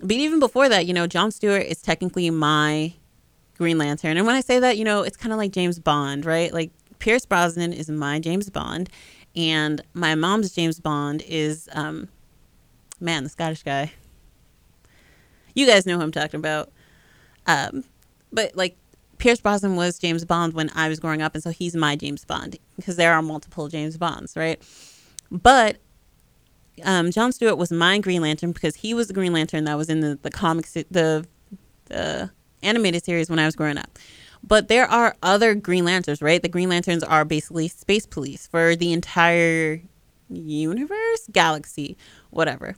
But 0.02 0.14
even 0.14 0.40
before 0.40 0.68
that, 0.70 0.86
you 0.86 0.94
know, 0.94 1.08
John 1.08 1.32
Stewart 1.32 1.64
is 1.64 1.82
technically 1.82 2.30
my 2.30 2.94
Green 3.58 3.78
Lantern. 3.78 4.18
And 4.18 4.26
when 4.26 4.36
I 4.36 4.42
say 4.42 4.60
that, 4.60 4.78
you 4.78 4.84
know, 4.84 5.02
it's 5.02 5.18
kind 5.18 5.32
of 5.32 5.38
like 5.38 5.52
James 5.52 5.80
Bond, 5.80 6.26
right? 6.26 6.54
Like 6.54 6.72
Pierce 7.00 7.26
Brosnan 7.26 7.74
is 7.74 7.90
my 7.90 8.20
James 8.20 8.50
Bond, 8.50 8.90
and 9.36 9.82
my 9.94 10.16
mom's 10.16 10.54
James 10.54 10.80
Bond 10.80 11.24
is, 11.28 11.70
um, 11.74 12.08
man, 13.00 13.24
the 13.24 13.30
Scottish 13.30 13.64
guy. 13.64 13.92
You 15.54 15.66
guys 15.66 15.86
know 15.86 15.98
who 15.98 16.04
I'm 16.04 16.12
talking 16.12 16.40
about. 16.40 16.72
Um, 17.48 17.84
but 18.32 18.56
like 18.56 18.76
Pierce 19.18 19.40
Brosnan 19.40 19.76
was 19.76 20.00
James 20.00 20.26
Bond 20.26 20.54
when 20.54 20.70
I 20.76 20.90
was 20.90 21.00
growing 21.00 21.22
up, 21.22 21.34
and 21.34 21.44
so 21.44 21.50
he's 21.50 21.76
my 21.76 21.96
James 21.96 22.26
Bond 22.26 22.58
because 22.76 22.98
there 22.98 23.14
are 23.14 23.22
multiple 23.22 23.68
James 23.68 23.98
Bonds, 23.98 24.36
right? 24.36 24.62
But 25.32 25.78
um, 26.84 27.12
John 27.12 27.32
Stewart 27.32 27.58
was 27.58 27.72
my 27.72 28.00
Green 28.00 28.22
Lantern 28.22 28.52
because 28.52 28.76
he 28.76 28.94
was 28.94 29.08
the 29.08 29.14
Green 29.14 29.34
Lantern 29.34 29.64
that 29.66 29.78
was 29.78 29.90
in 29.90 30.02
the 30.02 30.20
the 30.22 30.30
comics, 30.30 30.74
the 30.74 31.26
the 31.86 32.30
animated 32.66 33.04
series 33.06 33.30
when 33.30 33.40
I 33.40 33.46
was 33.46 33.56
growing 33.56 33.78
up. 33.78 33.98
But 34.44 34.68
there 34.68 34.86
are 34.86 35.16
other 35.24 35.56
Green 35.56 35.86
Lanterns, 35.86 36.22
right? 36.22 36.42
The 36.42 36.50
Green 36.50 36.70
Lanterns 36.70 37.04
are 37.04 37.26
basically 37.26 37.68
space 37.68 38.06
police 38.06 38.48
for 38.48 38.76
the 38.76 38.94
entire 38.94 39.82
universe, 40.30 41.28
galaxy, 41.32 41.98
whatever. 42.30 42.76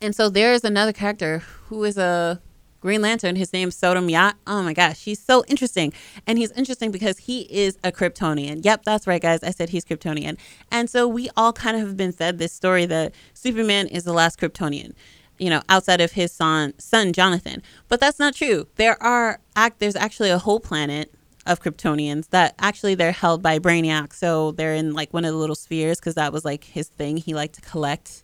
And 0.00 0.14
so 0.14 0.28
there's 0.28 0.64
another 0.64 0.92
character 0.92 1.38
who 1.68 1.84
is 1.84 1.96
a 1.96 2.40
Green 2.80 3.00
Lantern. 3.00 3.36
His 3.36 3.50
name's 3.54 3.80
Sodam 3.80 4.10
Yat. 4.10 4.36
Oh 4.46 4.62
my 4.62 4.74
gosh, 4.74 5.02
he's 5.02 5.18
so 5.18 5.42
interesting. 5.48 5.94
And 6.26 6.36
he's 6.36 6.50
interesting 6.50 6.90
because 6.90 7.16
he 7.16 7.42
is 7.50 7.78
a 7.82 7.90
Kryptonian. 7.90 8.62
Yep, 8.62 8.82
that's 8.84 9.06
right, 9.06 9.22
guys. 9.22 9.42
I 9.42 9.52
said 9.52 9.70
he's 9.70 9.86
Kryptonian. 9.86 10.36
And 10.70 10.90
so 10.90 11.08
we 11.08 11.30
all 11.34 11.54
kind 11.54 11.78
of 11.78 11.86
have 11.86 11.96
been 11.96 12.12
fed 12.12 12.38
this 12.38 12.52
story 12.52 12.84
that 12.84 13.14
Superman 13.32 13.86
is 13.86 14.04
the 14.04 14.12
last 14.12 14.38
Kryptonian 14.38 14.92
you 15.38 15.50
know, 15.50 15.62
outside 15.68 16.00
of 16.00 16.12
his 16.12 16.32
son, 16.32 16.74
son 16.78 17.12
Jonathan. 17.12 17.62
But 17.88 18.00
that's 18.00 18.18
not 18.18 18.34
true. 18.34 18.66
There 18.76 19.00
are 19.02 19.40
act. 19.56 19.78
There's 19.80 19.96
actually 19.96 20.30
a 20.30 20.38
whole 20.38 20.60
planet 20.60 21.12
of 21.46 21.60
Kryptonians 21.60 22.30
that 22.30 22.54
actually 22.58 22.94
they're 22.94 23.12
held 23.12 23.42
by 23.42 23.58
Brainiac. 23.58 24.14
So 24.14 24.52
they're 24.52 24.74
in 24.74 24.92
like 24.94 25.12
one 25.12 25.24
of 25.24 25.32
the 25.32 25.38
little 25.38 25.56
spheres 25.56 25.98
because 26.00 26.14
that 26.14 26.32
was 26.32 26.44
like 26.44 26.64
his 26.64 26.88
thing. 26.88 27.16
He 27.18 27.34
liked 27.34 27.54
to 27.56 27.60
collect 27.60 28.22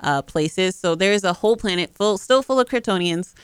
uh, 0.00 0.22
places. 0.22 0.76
So 0.76 0.94
there's 0.94 1.24
a 1.24 1.32
whole 1.32 1.56
planet 1.56 1.94
full, 1.94 2.18
still 2.18 2.42
full 2.42 2.60
of 2.60 2.68
Kryptonians 2.68 3.34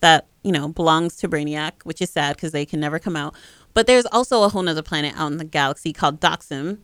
that 0.00 0.26
you 0.42 0.52
know 0.52 0.68
belongs 0.68 1.16
to 1.16 1.28
Brainiac, 1.28 1.72
which 1.84 2.02
is 2.02 2.10
sad 2.10 2.36
because 2.36 2.52
they 2.52 2.66
can 2.66 2.80
never 2.80 2.98
come 2.98 3.16
out. 3.16 3.34
But 3.72 3.86
there's 3.86 4.06
also 4.06 4.42
a 4.42 4.48
whole 4.48 4.62
nother 4.62 4.82
planet 4.82 5.14
out 5.16 5.32
in 5.32 5.38
the 5.38 5.44
galaxy 5.44 5.92
called 5.92 6.20
Daxam, 6.20 6.78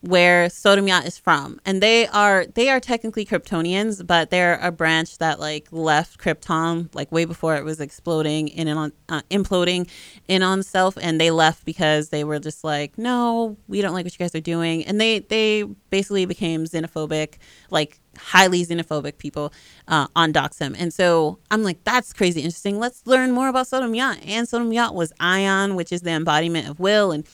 where 0.00 0.46
Sodam 0.46 0.86
Yat 0.86 1.06
is 1.06 1.18
from, 1.18 1.60
and 1.64 1.82
they 1.82 2.06
are 2.08 2.46
they 2.46 2.68
are 2.68 2.78
technically 2.78 3.24
Kryptonians, 3.24 4.06
but 4.06 4.30
they're 4.30 4.58
a 4.62 4.70
branch 4.70 5.18
that 5.18 5.40
like 5.40 5.66
left 5.72 6.20
Krypton 6.20 6.94
like 6.94 7.10
way 7.10 7.24
before 7.24 7.56
it 7.56 7.64
was 7.64 7.80
exploding 7.80 8.48
in 8.48 8.68
and 8.68 8.78
on 8.78 8.92
uh, 9.08 9.22
imploding 9.30 9.88
in 10.28 10.42
on 10.42 10.60
itself, 10.60 10.96
and 11.00 11.20
they 11.20 11.32
left 11.32 11.64
because 11.64 12.10
they 12.10 12.22
were 12.22 12.38
just 12.38 12.62
like, 12.62 12.96
no, 12.96 13.56
we 13.66 13.80
don't 13.80 13.92
like 13.92 14.04
what 14.04 14.12
you 14.12 14.18
guys 14.18 14.34
are 14.36 14.40
doing, 14.40 14.84
and 14.84 15.00
they 15.00 15.18
they 15.18 15.64
basically 15.90 16.26
became 16.26 16.64
xenophobic, 16.64 17.34
like 17.70 17.98
highly 18.16 18.64
xenophobic 18.64 19.18
people 19.18 19.52
uh, 19.88 20.06
on 20.14 20.32
Daxam, 20.32 20.76
and 20.78 20.94
so 20.94 21.40
I'm 21.50 21.64
like, 21.64 21.82
that's 21.82 22.12
crazy 22.12 22.40
interesting. 22.42 22.78
Let's 22.78 23.04
learn 23.04 23.32
more 23.32 23.48
about 23.48 23.66
Sodam 23.66 23.96
Yat, 23.96 24.20
and 24.24 24.46
Sodam 24.46 24.72
Yat 24.72 24.94
was 24.94 25.12
Ion, 25.18 25.74
which 25.74 25.92
is 25.92 26.02
the 26.02 26.10
embodiment 26.10 26.68
of 26.68 26.78
will, 26.78 27.10
and 27.10 27.26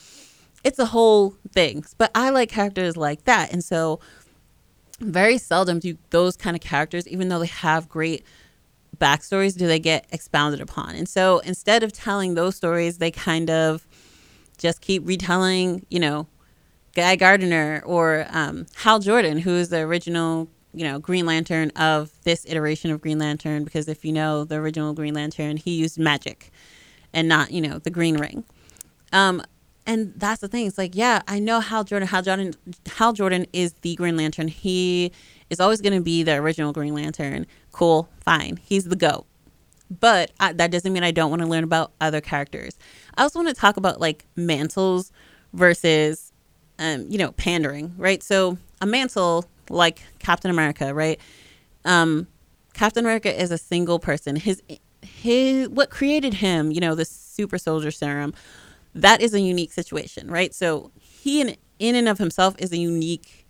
it's 0.65 0.79
a 0.79 0.85
whole 0.87 1.35
thing. 1.51 1.85
But 1.97 2.11
I 2.15 2.31
like 2.31 2.49
characters 2.49 2.97
like 2.97 3.23
that. 3.25 3.53
And 3.53 3.63
so 3.63 3.99
very 4.99 5.37
seldom 5.37 5.79
do 5.79 5.97
those 6.09 6.35
kind 6.35 6.55
of 6.55 6.61
characters, 6.61 7.07
even 7.07 7.29
though 7.29 7.39
they 7.39 7.45
have 7.45 7.87
great 7.87 8.25
backstories, 8.97 9.55
do 9.55 9.67
they 9.67 9.79
get 9.79 10.07
expounded 10.11 10.59
upon. 10.59 10.95
And 10.95 11.07
so 11.07 11.39
instead 11.39 11.83
of 11.83 11.93
telling 11.93 12.33
those 12.33 12.55
stories, 12.55 12.97
they 12.97 13.11
kind 13.11 13.49
of 13.49 13.85
just 14.57 14.81
keep 14.81 15.05
retelling, 15.05 15.85
you 15.89 15.99
know, 15.99 16.27
Guy 16.95 17.15
Gardner 17.15 17.83
or 17.85 18.25
um, 18.31 18.65
Hal 18.75 18.99
Jordan, 18.99 19.37
who 19.37 19.51
is 19.51 19.69
the 19.69 19.79
original, 19.79 20.49
you 20.73 20.83
know, 20.83 20.97
Green 20.97 21.27
Lantern 21.27 21.69
of 21.75 22.11
this 22.23 22.43
iteration 22.47 22.89
of 22.89 23.01
Green 23.01 23.19
Lantern. 23.19 23.65
Because 23.65 23.87
if 23.87 24.03
you 24.03 24.13
know 24.13 24.45
the 24.45 24.55
original 24.55 24.93
Green 24.93 25.13
Lantern, 25.13 25.57
he 25.57 25.75
used 25.75 25.99
magic 25.99 26.51
and 27.13 27.27
not, 27.27 27.51
you 27.51 27.61
know, 27.61 27.77
the 27.77 27.91
green 27.91 28.17
ring. 28.17 28.45
Um, 29.13 29.43
and 29.85 30.13
that's 30.15 30.41
the 30.41 30.47
thing. 30.47 30.67
It's 30.67 30.77
like, 30.77 30.95
yeah, 30.95 31.21
I 31.27 31.39
know 31.39 31.59
Hal 31.59 31.83
Jordan. 31.83 32.07
Hal 32.07 32.21
Jordan. 32.21 32.53
Hal 32.95 33.13
Jordan 33.13 33.45
is 33.53 33.73
the 33.81 33.95
Green 33.95 34.17
Lantern. 34.17 34.47
He 34.47 35.11
is 35.49 35.59
always 35.59 35.81
going 35.81 35.93
to 35.93 36.01
be 36.01 36.23
the 36.23 36.35
original 36.35 36.73
Green 36.73 36.93
Lantern. 36.93 37.45
Cool, 37.71 38.09
fine. 38.21 38.57
He's 38.57 38.85
the 38.85 38.95
goat. 38.95 39.25
But 39.99 40.31
I, 40.39 40.53
that 40.53 40.71
doesn't 40.71 40.91
mean 40.91 41.03
I 41.03 41.11
don't 41.11 41.29
want 41.29 41.41
to 41.43 41.47
learn 41.47 41.63
about 41.63 41.91
other 42.01 42.19
characters. 42.19 42.77
I 43.17 43.21
also 43.21 43.39
want 43.39 43.49
to 43.49 43.59
talk 43.59 43.77
about 43.77 44.01
like 44.01 44.25
mantles 44.35 45.11
versus 45.53 46.31
um, 46.79 47.05
you 47.09 47.17
know, 47.17 47.31
pandering, 47.33 47.93
right? 47.97 48.21
So 48.21 48.57
a 48.81 48.85
mantle 48.85 49.45
like 49.69 50.03
Captain 50.19 50.51
America, 50.51 50.93
right? 50.93 51.19
Um, 51.85 52.27
Captain 52.73 53.05
America 53.05 53.41
is 53.41 53.51
a 53.51 53.57
single 53.57 53.99
person. 53.99 54.35
His 54.35 54.61
his 55.01 55.69
what 55.69 55.89
created 55.89 56.35
him, 56.35 56.71
you 56.71 56.81
know, 56.81 56.95
the 56.95 57.05
super 57.05 57.57
soldier 57.57 57.91
serum, 57.91 58.33
that 58.95 59.21
is 59.21 59.33
a 59.33 59.39
unique 59.39 59.73
situation, 59.73 60.31
right? 60.31 60.53
So 60.53 60.91
he 60.99 61.41
in 61.41 61.55
in 61.77 61.95
and 61.95 62.07
of 62.07 62.17
himself 62.17 62.55
is 62.57 62.71
a 62.71 62.77
unique 62.77 63.45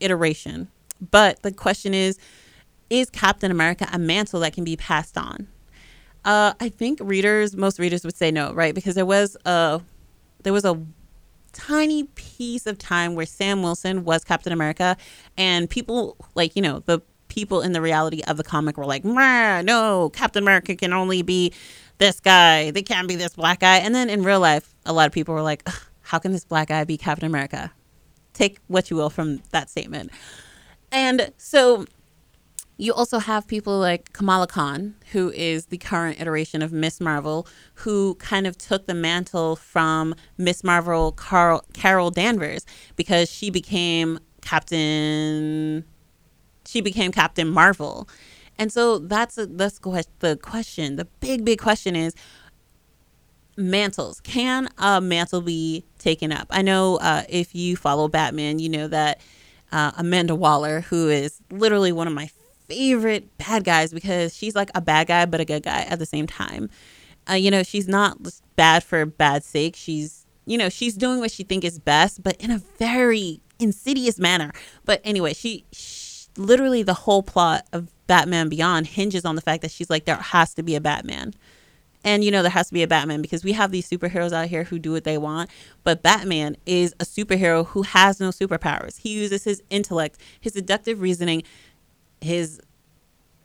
iteration. 0.00 0.68
But 1.10 1.42
the 1.42 1.52
question 1.52 1.92
is, 1.92 2.18
is 2.88 3.10
Captain 3.10 3.50
America 3.50 3.88
a 3.92 3.98
mantle 3.98 4.40
that 4.40 4.54
can 4.54 4.64
be 4.64 4.76
passed 4.76 5.18
on? 5.18 5.48
Uh, 6.24 6.54
I 6.60 6.68
think 6.68 7.00
readers, 7.02 7.56
most 7.56 7.78
readers 7.78 8.04
would 8.04 8.16
say 8.16 8.30
no, 8.30 8.52
right? 8.52 8.74
Because 8.74 8.94
there 8.94 9.06
was 9.06 9.36
a 9.44 9.80
there 10.42 10.52
was 10.52 10.64
a 10.64 10.80
tiny 11.52 12.04
piece 12.04 12.66
of 12.66 12.78
time 12.78 13.14
where 13.14 13.26
Sam 13.26 13.62
Wilson 13.62 14.04
was 14.04 14.24
Captain 14.24 14.52
America, 14.52 14.96
and 15.36 15.68
people 15.68 16.16
like 16.34 16.54
you 16.54 16.62
know 16.62 16.80
the 16.86 17.02
people 17.28 17.60
in 17.60 17.72
the 17.72 17.80
reality 17.80 18.22
of 18.28 18.36
the 18.36 18.44
comic 18.44 18.76
were 18.76 18.86
like, 18.86 19.04
no, 19.04 20.10
Captain 20.14 20.42
America 20.42 20.76
can 20.76 20.92
only 20.92 21.22
be 21.22 21.52
this 21.98 22.20
guy. 22.20 22.70
They 22.70 22.82
can't 22.82 23.08
be 23.08 23.16
this 23.16 23.34
black 23.34 23.60
guy. 23.60 23.78
And 23.78 23.94
then 23.94 24.08
in 24.08 24.22
real 24.22 24.40
life, 24.40 24.75
a 24.86 24.92
lot 24.92 25.06
of 25.06 25.12
people 25.12 25.34
were 25.34 25.42
like, 25.42 25.68
how 26.00 26.18
can 26.18 26.32
this 26.32 26.44
black 26.44 26.68
guy 26.68 26.84
be 26.84 26.96
Captain 26.96 27.26
America? 27.26 27.72
Take 28.32 28.58
what 28.68 28.90
you 28.90 28.96
will 28.96 29.10
from 29.10 29.42
that 29.50 29.68
statement. 29.70 30.10
And 30.92 31.32
so 31.36 31.86
you 32.78 32.92
also 32.92 33.18
have 33.18 33.46
people 33.46 33.78
like 33.78 34.12
Kamala 34.12 34.46
Khan, 34.46 34.94
who 35.12 35.30
is 35.30 35.66
the 35.66 35.78
current 35.78 36.20
iteration 36.20 36.62
of 36.62 36.72
Miss 36.72 37.00
Marvel, 37.00 37.46
who 37.74 38.14
kind 38.16 38.46
of 38.46 38.58
took 38.58 38.86
the 38.86 38.94
mantle 38.94 39.56
from 39.56 40.14
Miss 40.36 40.62
Marvel 40.62 41.12
Carol, 41.12 41.64
Carol 41.72 42.10
Danvers 42.10 42.66
because 42.94 43.30
she 43.30 43.50
became 43.50 44.18
Captain. 44.42 45.84
She 46.66 46.80
became 46.80 47.12
Captain 47.12 47.48
Marvel, 47.48 48.08
and 48.58 48.70
so 48.72 48.98
that's 48.98 49.38
a, 49.38 49.46
that's 49.46 49.78
the 49.78 50.38
question. 50.42 50.96
The 50.96 51.06
big 51.20 51.44
big 51.44 51.58
question 51.58 51.96
is 51.96 52.14
mantles. 53.56 54.20
Can 54.20 54.68
a 54.78 55.00
mantle 55.00 55.40
be 55.40 55.84
taken 55.98 56.32
up? 56.32 56.46
I 56.50 56.62
know 56.62 56.96
uh, 56.96 57.22
if 57.28 57.54
you 57.54 57.76
follow 57.76 58.08
Batman, 58.08 58.58
you 58.58 58.68
know 58.68 58.88
that 58.88 59.20
uh, 59.72 59.92
Amanda 59.96 60.34
Waller, 60.34 60.80
who 60.82 61.08
is 61.08 61.40
literally 61.50 61.92
one 61.92 62.06
of 62.06 62.12
my 62.12 62.30
favorite 62.68 63.36
bad 63.38 63.64
guys 63.64 63.92
because 63.92 64.34
she's 64.36 64.54
like 64.54 64.70
a 64.74 64.80
bad 64.80 65.06
guy 65.06 65.24
but 65.24 65.40
a 65.40 65.44
good 65.44 65.62
guy 65.62 65.82
at 65.82 65.98
the 65.98 66.06
same 66.06 66.26
time. 66.26 66.68
Uh, 67.28 67.34
you 67.34 67.50
know, 67.50 67.62
she's 67.62 67.88
not 67.88 68.18
bad 68.54 68.84
for 68.84 69.04
bad 69.04 69.42
sake. 69.42 69.74
She's, 69.76 70.26
you 70.44 70.56
know, 70.56 70.68
she's 70.68 70.94
doing 70.94 71.18
what 71.18 71.30
she 71.30 71.42
think 71.42 71.64
is 71.64 71.78
best, 71.78 72.22
but 72.22 72.36
in 72.40 72.50
a 72.50 72.58
very 72.78 73.40
insidious 73.58 74.18
manner. 74.18 74.52
But 74.84 75.00
anyway, 75.02 75.34
she, 75.34 75.64
she 75.72 76.28
literally 76.36 76.82
the 76.82 76.94
whole 76.94 77.22
plot 77.22 77.66
of 77.72 77.88
Batman 78.06 78.48
Beyond 78.48 78.86
hinges 78.86 79.24
on 79.24 79.34
the 79.34 79.40
fact 79.40 79.62
that 79.62 79.70
she's 79.70 79.90
like 79.90 80.04
there 80.04 80.16
has 80.16 80.54
to 80.54 80.62
be 80.62 80.74
a 80.74 80.80
Batman. 80.80 81.34
And 82.06 82.22
you 82.24 82.30
know 82.30 82.42
there 82.42 82.52
has 82.52 82.68
to 82.68 82.72
be 82.74 82.84
a 82.84 82.86
Batman 82.86 83.20
because 83.20 83.44
we 83.44 83.52
have 83.52 83.72
these 83.72 83.90
superheroes 83.90 84.32
out 84.32 84.48
here 84.48 84.64
who 84.64 84.78
do 84.78 84.92
what 84.92 85.04
they 85.04 85.18
want, 85.18 85.50
but 85.84 86.02
Batman 86.04 86.56
is 86.64 86.94
a 87.00 87.04
superhero 87.04 87.66
who 87.66 87.82
has 87.82 88.20
no 88.20 88.30
superpowers. 88.30 89.00
He 89.00 89.10
uses 89.10 89.44
his 89.44 89.62
intellect, 89.70 90.18
his 90.40 90.52
deductive 90.52 91.00
reasoning 91.00 91.42
his 92.20 92.60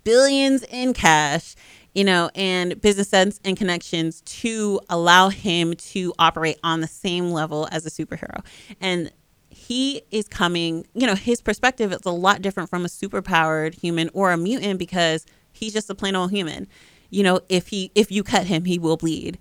billions 0.04 0.64
in 0.70 0.94
cash, 0.94 1.56
you 1.94 2.04
know, 2.04 2.30
and 2.36 2.80
business 2.82 3.10
sense 3.10 3.40
and 3.44 3.58
connections 3.58 4.22
to 4.22 4.80
allow 4.90 5.30
him 5.30 5.74
to 5.74 6.14
operate 6.20 6.60
on 6.64 6.82
the 6.82 6.88
same 6.88 7.32
level 7.32 7.68
as 7.72 7.86
a 7.86 7.90
superhero. 7.90 8.46
And 8.80 9.12
he 9.50 10.04
is 10.12 10.28
coming, 10.28 10.86
you 10.94 11.08
know, 11.08 11.16
his 11.16 11.42
perspective 11.42 11.92
is 11.92 12.02
a 12.06 12.12
lot 12.12 12.42
different 12.42 12.70
from 12.70 12.86
a 12.86 12.88
superpowered 12.88 13.74
human 13.74 14.10
or 14.14 14.32
a 14.32 14.38
mutant 14.38 14.80
because 14.80 15.26
he's 15.52 15.74
just 15.74 15.90
a 15.90 15.96
plain 15.96 16.16
old 16.16 16.32
human. 16.32 16.68
You 17.12 17.22
know, 17.22 17.42
if 17.48 17.68
he 17.68 17.92
if 17.94 18.12
you 18.12 18.24
cut 18.24 18.48
him, 18.48 18.66
he 18.66 18.80
will 18.80 18.98
bleed. 18.98 19.38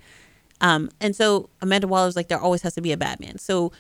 Um, 0.61 0.91
and 1.00 1.17
so 1.17 1.49
Amanda 1.62 1.89
Waller's 1.89 2.16
like 2.16 2.29
there 2.29 2.38
always 2.38 2.61
has 2.62 2.75
to 2.75 2.83
be 2.83 2.92
a 2.92 2.97
Batman. 2.99 3.38
So 3.38 3.73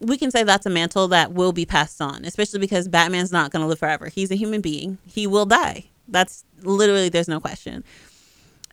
we 0.00 0.16
can 0.16 0.30
say 0.30 0.42
that's 0.42 0.66
a 0.66 0.70
mantle 0.70 1.08
that 1.08 1.32
will 1.32 1.52
be 1.52 1.66
passed 1.66 2.00
on, 2.00 2.24
especially 2.24 2.60
because 2.60 2.88
Batman's 2.88 3.32
not 3.32 3.50
going 3.50 3.62
to 3.62 3.66
live 3.66 3.78
forever. 3.78 4.08
He's 4.08 4.30
a 4.30 4.36
human 4.36 4.60
being. 4.60 4.98
He 5.04 5.26
will 5.26 5.46
die. 5.46 5.86
That's 6.06 6.44
literally, 6.62 7.08
there's 7.08 7.28
no 7.28 7.40
question. 7.40 7.84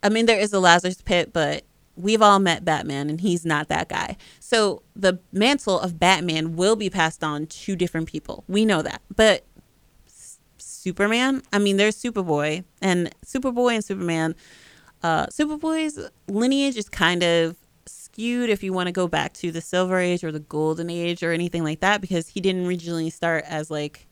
I 0.03 0.09
mean, 0.09 0.27
there 0.27 0.39
is 0.39 0.53
a 0.53 0.59
Lazarus 0.59 1.01
pit, 1.01 1.33
but 1.33 1.63
we've 1.95 2.21
all 2.21 2.39
met 2.39 2.63
Batman 2.63 3.09
and 3.09 3.21
he's 3.21 3.45
not 3.45 3.69
that 3.69 3.89
guy. 3.89 4.17
So 4.39 4.83
the 4.95 5.19
mantle 5.31 5.79
of 5.79 5.99
Batman 5.99 6.55
will 6.55 6.75
be 6.75 6.89
passed 6.89 7.23
on 7.23 7.47
to 7.47 7.75
different 7.75 8.07
people. 8.07 8.43
We 8.47 8.65
know 8.65 8.81
that. 8.81 9.01
But 9.13 9.45
Superman, 10.85 11.41
I 11.51 11.57
mean, 11.57 11.77
there's 11.77 11.99
Superboy 11.99 12.63
and 12.79 13.09
Superboy 13.25 13.73
and 13.73 13.83
Superman. 13.83 14.35
Uh, 15.01 15.25
Superboy's 15.25 15.97
lineage 16.27 16.77
is 16.77 16.89
kind 16.89 17.23
of 17.23 17.55
skewed 17.87 18.51
if 18.51 18.61
you 18.61 18.71
want 18.71 18.85
to 18.85 18.91
go 18.91 19.07
back 19.07 19.33
to 19.33 19.51
the 19.51 19.61
silver 19.61 19.97
age 19.97 20.23
or 20.23 20.31
the 20.31 20.39
golden 20.39 20.91
age 20.91 21.23
or 21.23 21.31
anything 21.31 21.63
like 21.63 21.79
that 21.79 22.01
because 22.01 22.27
he 22.27 22.39
didn't 22.39 22.67
originally 22.67 23.09
start 23.09 23.43
as 23.47 23.71
like 23.71 24.07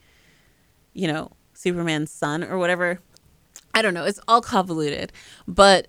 you 0.93 1.07
know 1.07 1.31
superman's 1.53 2.12
son 2.12 2.43
or 2.43 2.57
whatever 2.57 2.99
i 3.73 3.81
don't 3.81 3.93
know 3.93 4.03
it's 4.03 4.19
all 4.27 4.41
convoluted 4.41 5.12
but 5.47 5.88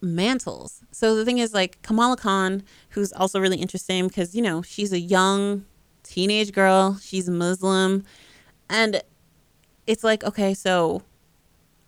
mantles 0.00 0.82
so 0.92 1.14
the 1.16 1.24
thing 1.24 1.38
is 1.38 1.52
like 1.52 1.82
kamala 1.82 2.16
khan 2.16 2.62
who's 2.90 3.12
also 3.14 3.40
really 3.40 3.58
interesting 3.58 4.06
because 4.06 4.34
you 4.34 4.40
know 4.40 4.62
she's 4.62 4.92
a 4.92 5.00
young 5.00 5.64
teenage 6.04 6.52
girl 6.52 6.96
she's 7.02 7.28
muslim 7.28 8.04
and 8.70 9.02
it's 9.86 10.04
like 10.04 10.24
okay 10.24 10.54
so 10.54 11.02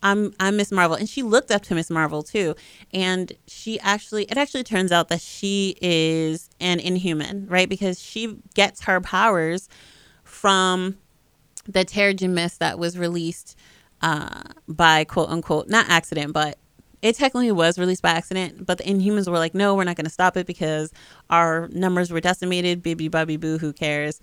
I'm 0.03 0.33
I'm 0.39 0.57
Miss 0.57 0.71
Marvel, 0.71 0.97
and 0.97 1.09
she 1.09 1.23
looked 1.23 1.51
up 1.51 1.63
to 1.63 1.75
Miss 1.75 1.91
Marvel 1.91 2.23
too. 2.23 2.55
And 2.95 3.33
she 3.47 3.81
actually, 3.81 4.25
it 4.25 4.37
actually 4.37 4.65
turns 4.65 4.93
out 4.93 5.09
that 5.09 5.21
she 5.21 5.77
is 5.81 6.49
an 6.61 6.81
Inhuman, 6.81 7.47
right? 7.49 7.69
Because 7.69 8.01
she 8.01 8.39
gets 8.55 8.83
her 8.85 9.01
powers 9.01 9.69
from 10.25 10.99
the 11.67 11.85
Terrigen 11.85 12.31
Mist 12.31 12.61
that 12.61 12.79
was 12.79 12.97
released 12.97 13.57
uh, 14.01 14.43
by 14.69 15.05
quote 15.05 15.31
unquote 15.31 15.69
not 15.69 15.89
accident, 15.89 16.33
but 16.33 16.59
it 17.03 17.15
technically 17.15 17.53
was 17.53 17.79
released 17.79 18.03
by 18.03 18.11
accident, 18.11 18.67
but 18.67 18.79
the 18.79 18.85
Inhumans 18.85 19.29
were 19.29 19.39
like, 19.39 19.55
no, 19.55 19.75
we're 19.75 19.85
not 19.85 19.97
going 19.97 20.05
to 20.05 20.11
stop 20.11 20.37
it 20.37 20.47
because 20.47 20.93
our 21.31 21.69
numbers 21.69 22.11
were 22.11 22.21
decimated. 22.21 22.83
Baby, 22.83 23.07
bubby, 23.07 23.37
boo, 23.37 23.59
who 23.59 23.73
cares? 23.73 24.21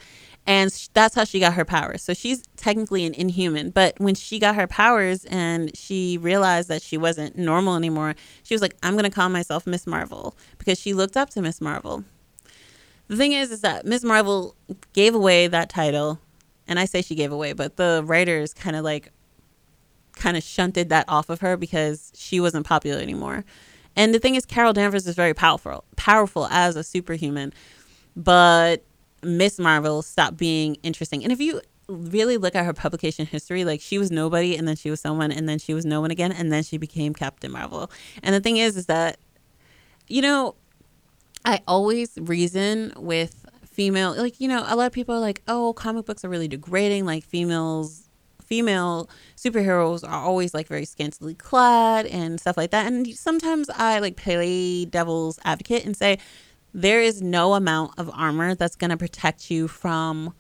And 0.48 0.72
that's 0.94 1.16
how 1.16 1.24
she 1.24 1.40
got 1.40 1.56
her 1.56 1.66
powers. 1.66 2.04
So 2.04 2.14
she's 2.14 2.44
technically 2.56 3.06
an 3.06 3.16
Inhuman. 3.16 3.72
But 3.72 4.00
when 4.00 4.14
she 4.14 4.38
got 4.38 4.56
her 4.56 4.68
powers 4.68 5.26
and 5.26 5.76
she 5.76 6.20
realized 6.20 6.70
that 6.70 6.84
she 6.84 6.98
wasn't 6.98 7.36
normal 7.36 7.76
anymore, 7.76 8.16
she 8.44 8.54
was 8.54 8.62
like, 8.62 8.76
I'm 8.84 8.94
going 8.94 9.06
to 9.06 9.10
call 9.10 9.30
myself 9.30 9.66
Miss 9.66 9.88
Marvel 9.88 10.38
because 10.60 10.80
she 10.80 10.94
looked 10.94 11.18
up 11.18 11.32
to 11.32 11.42
Miss 11.42 11.62
Marvel. 11.62 12.04
The 13.08 13.18
thing 13.18 13.32
is, 13.34 13.52
is 13.52 13.62
that 13.62 13.86
Miss 13.86 14.04
Marvel 14.04 14.56
gave 14.94 15.16
away 15.16 15.48
that 15.48 15.70
title. 15.70 16.20
And 16.68 16.80
I 16.80 16.86
say 16.86 17.02
she 17.02 17.16
gave 17.16 17.32
away, 17.32 17.54
but 17.54 17.78
the 17.78 18.04
writers 18.06 18.54
kind 18.54 18.76
of 18.76 18.84
like 18.84 19.12
kind 20.16 20.38
of 20.38 20.44
shunted 20.44 20.90
that 20.90 21.06
off 21.08 21.30
of 21.30 21.42
her 21.42 21.58
because 21.58 22.12
she 22.16 22.40
wasn't 22.40 22.66
popular 22.66 23.02
anymore. 23.02 23.46
And 23.96 24.14
the 24.14 24.20
thing 24.20 24.36
is, 24.36 24.46
Carol 24.46 24.74
Danvers 24.74 25.08
is 25.08 25.16
very 25.16 25.34
powerful, 25.34 25.84
powerful 25.96 26.48
as 26.48 26.76
a 26.76 26.84
superhuman, 26.84 27.54
but 28.16 28.84
Miss 29.24 29.60
Marvel 29.60 30.02
stopped 30.02 30.38
being 30.38 30.76
interesting. 30.84 31.24
And 31.24 31.32
if 31.32 31.40
you 31.40 31.62
really 31.88 32.38
look 32.38 32.56
at 32.56 32.66
her 32.66 32.74
publication 32.74 33.26
history, 33.26 33.64
like 33.66 33.82
she 33.82 33.98
was 33.98 34.12
nobody, 34.12 34.56
and 34.56 34.68
then 34.68 34.76
she 34.76 34.90
was 34.90 35.00
someone, 35.00 35.32
and 35.32 35.48
then 35.48 35.60
she 35.60 35.74
was 35.74 35.86
no 35.86 36.02
one 36.02 36.12
again, 36.12 36.32
and 36.32 36.52
then 36.52 36.64
she 36.64 36.78
became 36.78 37.14
Captain 37.14 37.52
Marvel. 37.52 37.92
And 38.24 38.34
the 38.34 38.42
thing 38.42 38.58
is, 38.58 38.78
is 38.78 38.86
that 38.88 39.18
you 40.08 40.22
know, 40.22 40.56
I 41.44 41.62
always 41.68 42.18
reason 42.22 42.94
with 42.96 43.46
female, 43.66 44.16
like 44.16 44.40
you 44.40 44.48
know, 44.48 44.64
a 44.68 44.76
lot 44.76 44.88
of 44.88 44.94
people 44.94 45.16
are 45.16 45.20
like, 45.20 45.42
oh, 45.48 45.74
comic 45.74 46.06
books 46.06 46.24
are 46.24 46.30
really 46.30 46.48
degrading, 46.48 47.06
like 47.06 47.24
females 47.24 48.06
female 48.46 49.10
superheroes 49.36 50.08
are 50.08 50.22
always 50.22 50.54
like 50.54 50.68
very 50.68 50.86
scantily 50.86 51.34
clad 51.34 52.06
and 52.06 52.40
stuff 52.40 52.58
like 52.58 52.72
that. 52.72 52.86
And 52.86 53.08
sometimes 53.16 53.70
I 53.72 54.00
like 54.00 54.16
play 54.16 54.86
devil's 54.86 55.40
advocate 55.44 55.86
and 55.86 55.98
say 55.98 56.20
there 56.76 57.02
is 57.02 57.22
no 57.22 57.54
amount 57.54 57.98
of 57.98 58.12
armor 58.14 58.54
that's 58.54 58.76
going 58.76 58.90
to 58.90 58.98
protect 58.98 59.50
you 59.50 59.66
from 59.70 60.34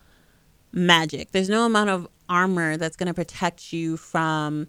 magic. 0.73 1.31
There's 1.31 1.47
no 1.47 1.65
amount 1.65 1.89
of 1.89 2.09
armor 2.27 2.75
that's 2.75 2.97
going 2.97 3.07
to 3.07 3.13
protect 3.13 3.71
you 3.71 3.95
from 3.95 4.67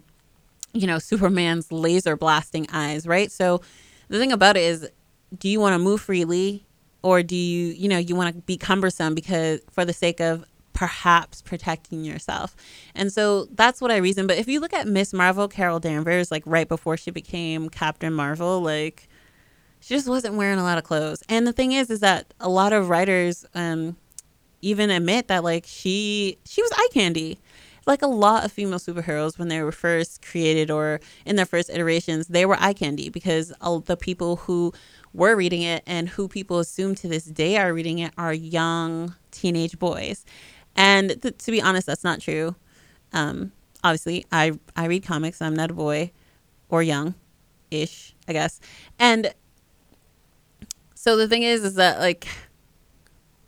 you 0.73 0.87
know 0.87 0.97
Superman's 1.11 1.69
laser 1.71 2.15
blasting 2.15 2.67
eyes, 2.71 3.05
right? 3.05 3.29
So 3.29 3.61
the 4.07 4.17
thing 4.17 4.31
about 4.31 4.55
it 4.55 4.63
is 4.63 4.89
do 5.37 5.49
you 5.49 5.59
want 5.59 5.73
to 5.73 5.79
move 5.79 5.99
freely 5.99 6.65
or 7.03 7.21
do 7.21 7.35
you 7.35 7.73
you 7.73 7.89
know 7.89 7.97
you 7.97 8.15
want 8.15 8.33
to 8.33 8.41
be 8.43 8.55
cumbersome 8.55 9.13
because 9.13 9.59
for 9.69 9.83
the 9.83 9.93
sake 9.93 10.21
of 10.21 10.45
perhaps 10.71 11.41
protecting 11.41 12.03
yourself. 12.03 12.55
And 12.93 13.11
so 13.11 13.45
that's 13.45 13.81
what 13.81 13.89
I 13.89 13.97
reason. 13.97 14.27
But 14.27 14.37
if 14.37 14.47
you 14.47 14.59
look 14.59 14.73
at 14.73 14.87
Miss 14.87 15.11
Marvel, 15.11 15.47
Carol 15.47 15.79
Danvers, 15.79 16.29
like 16.29 16.43
right 16.45 16.67
before 16.67 16.97
she 16.97 17.09
became 17.09 17.67
Captain 17.67 18.13
Marvel, 18.13 18.61
like 18.61 19.09
she 19.87 19.95
just 19.95 20.09
wasn't 20.09 20.35
wearing 20.35 20.59
a 20.59 20.63
lot 20.63 20.77
of 20.77 20.83
clothes. 20.83 21.23
And 21.29 21.47
the 21.47 21.53
thing 21.53 21.71
is, 21.71 21.89
is 21.89 22.01
that 22.01 22.33
a 22.41 22.49
lot 22.49 22.73
of 22.73 22.89
writers 22.89 23.45
um, 23.55 23.95
even 24.61 24.89
admit 24.89 25.29
that 25.29 25.45
like 25.45 25.63
she 25.65 26.37
she 26.43 26.61
was 26.61 26.73
eye 26.75 26.89
candy. 26.91 27.39
Like 27.85 28.01
a 28.01 28.07
lot 28.07 28.43
of 28.43 28.51
female 28.51 28.79
superheroes, 28.79 29.39
when 29.39 29.47
they 29.47 29.61
were 29.61 29.71
first 29.71 30.21
created 30.21 30.69
or 30.69 30.99
in 31.25 31.37
their 31.37 31.45
first 31.45 31.69
iterations, 31.69 32.27
they 32.27 32.45
were 32.45 32.57
eye 32.59 32.73
candy 32.73 33.07
because 33.07 33.53
all 33.61 33.79
the 33.79 33.95
people 33.95 34.35
who 34.35 34.73
were 35.13 35.37
reading 35.37 35.61
it 35.61 35.83
and 35.87 36.09
who 36.09 36.27
people 36.27 36.59
assume 36.59 36.93
to 36.95 37.07
this 37.07 37.23
day 37.23 37.55
are 37.55 37.73
reading 37.73 37.99
it 37.99 38.11
are 38.17 38.33
young 38.33 39.15
teenage 39.31 39.79
boys. 39.79 40.25
And 40.75 41.21
th- 41.21 41.37
to 41.37 41.49
be 41.49 41.61
honest, 41.61 41.87
that's 41.87 42.03
not 42.03 42.19
true. 42.19 42.57
Um, 43.13 43.53
obviously, 43.85 44.25
I 44.33 44.59
I 44.75 44.87
read 44.87 45.05
comics. 45.05 45.41
I'm 45.41 45.55
not 45.55 45.71
a 45.71 45.73
boy 45.73 46.11
or 46.67 46.83
young 46.83 47.15
ish, 47.71 48.13
I 48.27 48.33
guess. 48.33 48.59
And 48.99 49.33
so 51.07 51.15
the 51.15 51.25
thing 51.25 51.43
is, 51.43 51.63
is 51.63 51.75
that 51.75 51.99
like, 51.99 52.27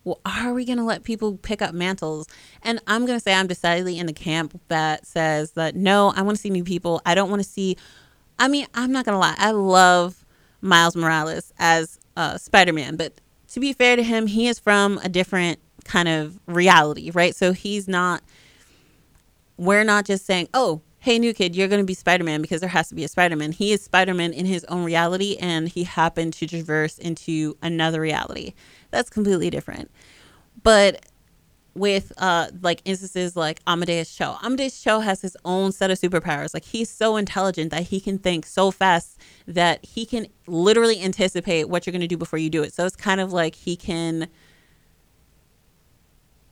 well, 0.05 0.21
are 0.23 0.53
we 0.53 0.63
gonna 0.63 0.85
let 0.85 1.03
people 1.03 1.35
pick 1.35 1.61
up 1.61 1.73
mantles? 1.73 2.25
And 2.63 2.79
I'm 2.87 3.05
gonna 3.05 3.19
say 3.19 3.33
I'm 3.33 3.47
decidedly 3.47 3.99
in 3.99 4.05
the 4.05 4.13
camp 4.13 4.61
that 4.69 5.05
says 5.05 5.51
that 5.51 5.75
no, 5.75 6.13
I 6.15 6.21
want 6.21 6.37
to 6.37 6.41
see 6.41 6.49
new 6.49 6.63
people. 6.63 7.01
I 7.05 7.15
don't 7.15 7.29
want 7.29 7.43
to 7.43 7.49
see. 7.49 7.75
I 8.39 8.47
mean, 8.47 8.65
I'm 8.75 8.93
not 8.93 9.03
gonna 9.03 9.19
lie. 9.19 9.35
I 9.37 9.51
love 9.51 10.23
Miles 10.61 10.95
Morales 10.95 11.51
as 11.59 11.99
uh, 12.15 12.37
Spider-Man, 12.37 12.95
but 12.95 13.19
to 13.49 13.59
be 13.59 13.73
fair 13.73 13.97
to 13.97 14.03
him, 14.03 14.27
he 14.27 14.47
is 14.47 14.57
from 14.57 14.97
a 15.03 15.09
different 15.09 15.59
kind 15.83 16.07
of 16.07 16.39
reality, 16.45 17.11
right? 17.11 17.35
So 17.35 17.51
he's 17.51 17.89
not. 17.89 18.23
We're 19.57 19.83
not 19.83 20.05
just 20.05 20.25
saying, 20.25 20.47
oh, 20.53 20.81
hey, 20.99 21.17
new 21.17 21.33
kid, 21.33 21.55
you're 21.55 21.67
going 21.67 21.81
to 21.81 21.85
be 21.85 21.93
Spider 21.93 22.23
Man 22.23 22.41
because 22.41 22.59
there 22.59 22.69
has 22.69 22.89
to 22.89 22.95
be 22.95 23.03
a 23.03 23.07
Spider 23.07 23.35
Man. 23.35 23.51
He 23.51 23.71
is 23.71 23.81
Spider 23.81 24.13
Man 24.13 24.33
in 24.33 24.45
his 24.45 24.65
own 24.65 24.83
reality, 24.83 25.37
and 25.39 25.69
he 25.69 25.83
happened 25.83 26.33
to 26.33 26.47
traverse 26.47 26.97
into 26.97 27.57
another 27.61 28.01
reality. 28.01 28.53
That's 28.91 29.09
completely 29.09 29.49
different. 29.49 29.89
But 30.61 31.05
with 31.75 32.11
uh 32.17 32.49
like 32.61 32.81
instances 32.83 33.37
like 33.37 33.61
Amadeus 33.65 34.13
Cho. 34.13 34.37
Amadeus 34.43 34.81
Cho 34.81 34.99
has 34.99 35.21
his 35.21 35.37
own 35.45 35.71
set 35.71 35.91
of 35.91 35.99
superpowers. 35.99 36.53
Like 36.53 36.65
he's 36.65 36.89
so 36.89 37.15
intelligent 37.15 37.71
that 37.71 37.83
he 37.83 38.01
can 38.01 38.17
think 38.17 38.45
so 38.45 38.71
fast 38.71 39.17
that 39.47 39.85
he 39.85 40.05
can 40.05 40.27
literally 40.47 41.01
anticipate 41.01 41.69
what 41.69 41.85
you're 41.85 41.91
going 41.91 42.01
to 42.01 42.07
do 42.07 42.17
before 42.17 42.39
you 42.39 42.49
do 42.49 42.63
it. 42.63 42.73
So 42.73 42.85
it's 42.85 42.95
kind 42.95 43.21
of 43.21 43.31
like 43.31 43.55
he 43.55 43.75
can 43.75 44.27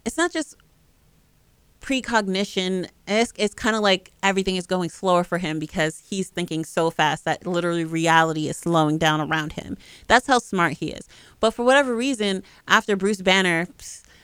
it's 0.05 0.17
not 0.17 0.31
just 0.31 0.55
precognition 1.87 2.85
it's 3.07 3.53
kind 3.53 3.73
of 3.73 3.81
like 3.81 4.11
everything 4.21 4.57
is 4.57 4.67
going 4.67 4.89
slower 4.89 5.23
for 5.23 5.37
him 5.37 5.57
because 5.57 6.03
he's 6.09 6.27
thinking 6.27 6.65
so 6.65 6.89
fast 6.89 7.23
that 7.23 7.47
literally 7.47 7.85
reality 7.85 8.49
is 8.49 8.57
slowing 8.57 8.97
down 8.97 9.21
around 9.21 9.53
him. 9.53 9.77
That's 10.07 10.27
how 10.27 10.39
smart 10.39 10.73
he 10.73 10.87
is. 10.87 11.07
But 11.39 11.51
for 11.51 11.63
whatever 11.63 11.95
reason 11.95 12.43
after 12.67 12.97
bruce 12.97 13.21
banner 13.21 13.69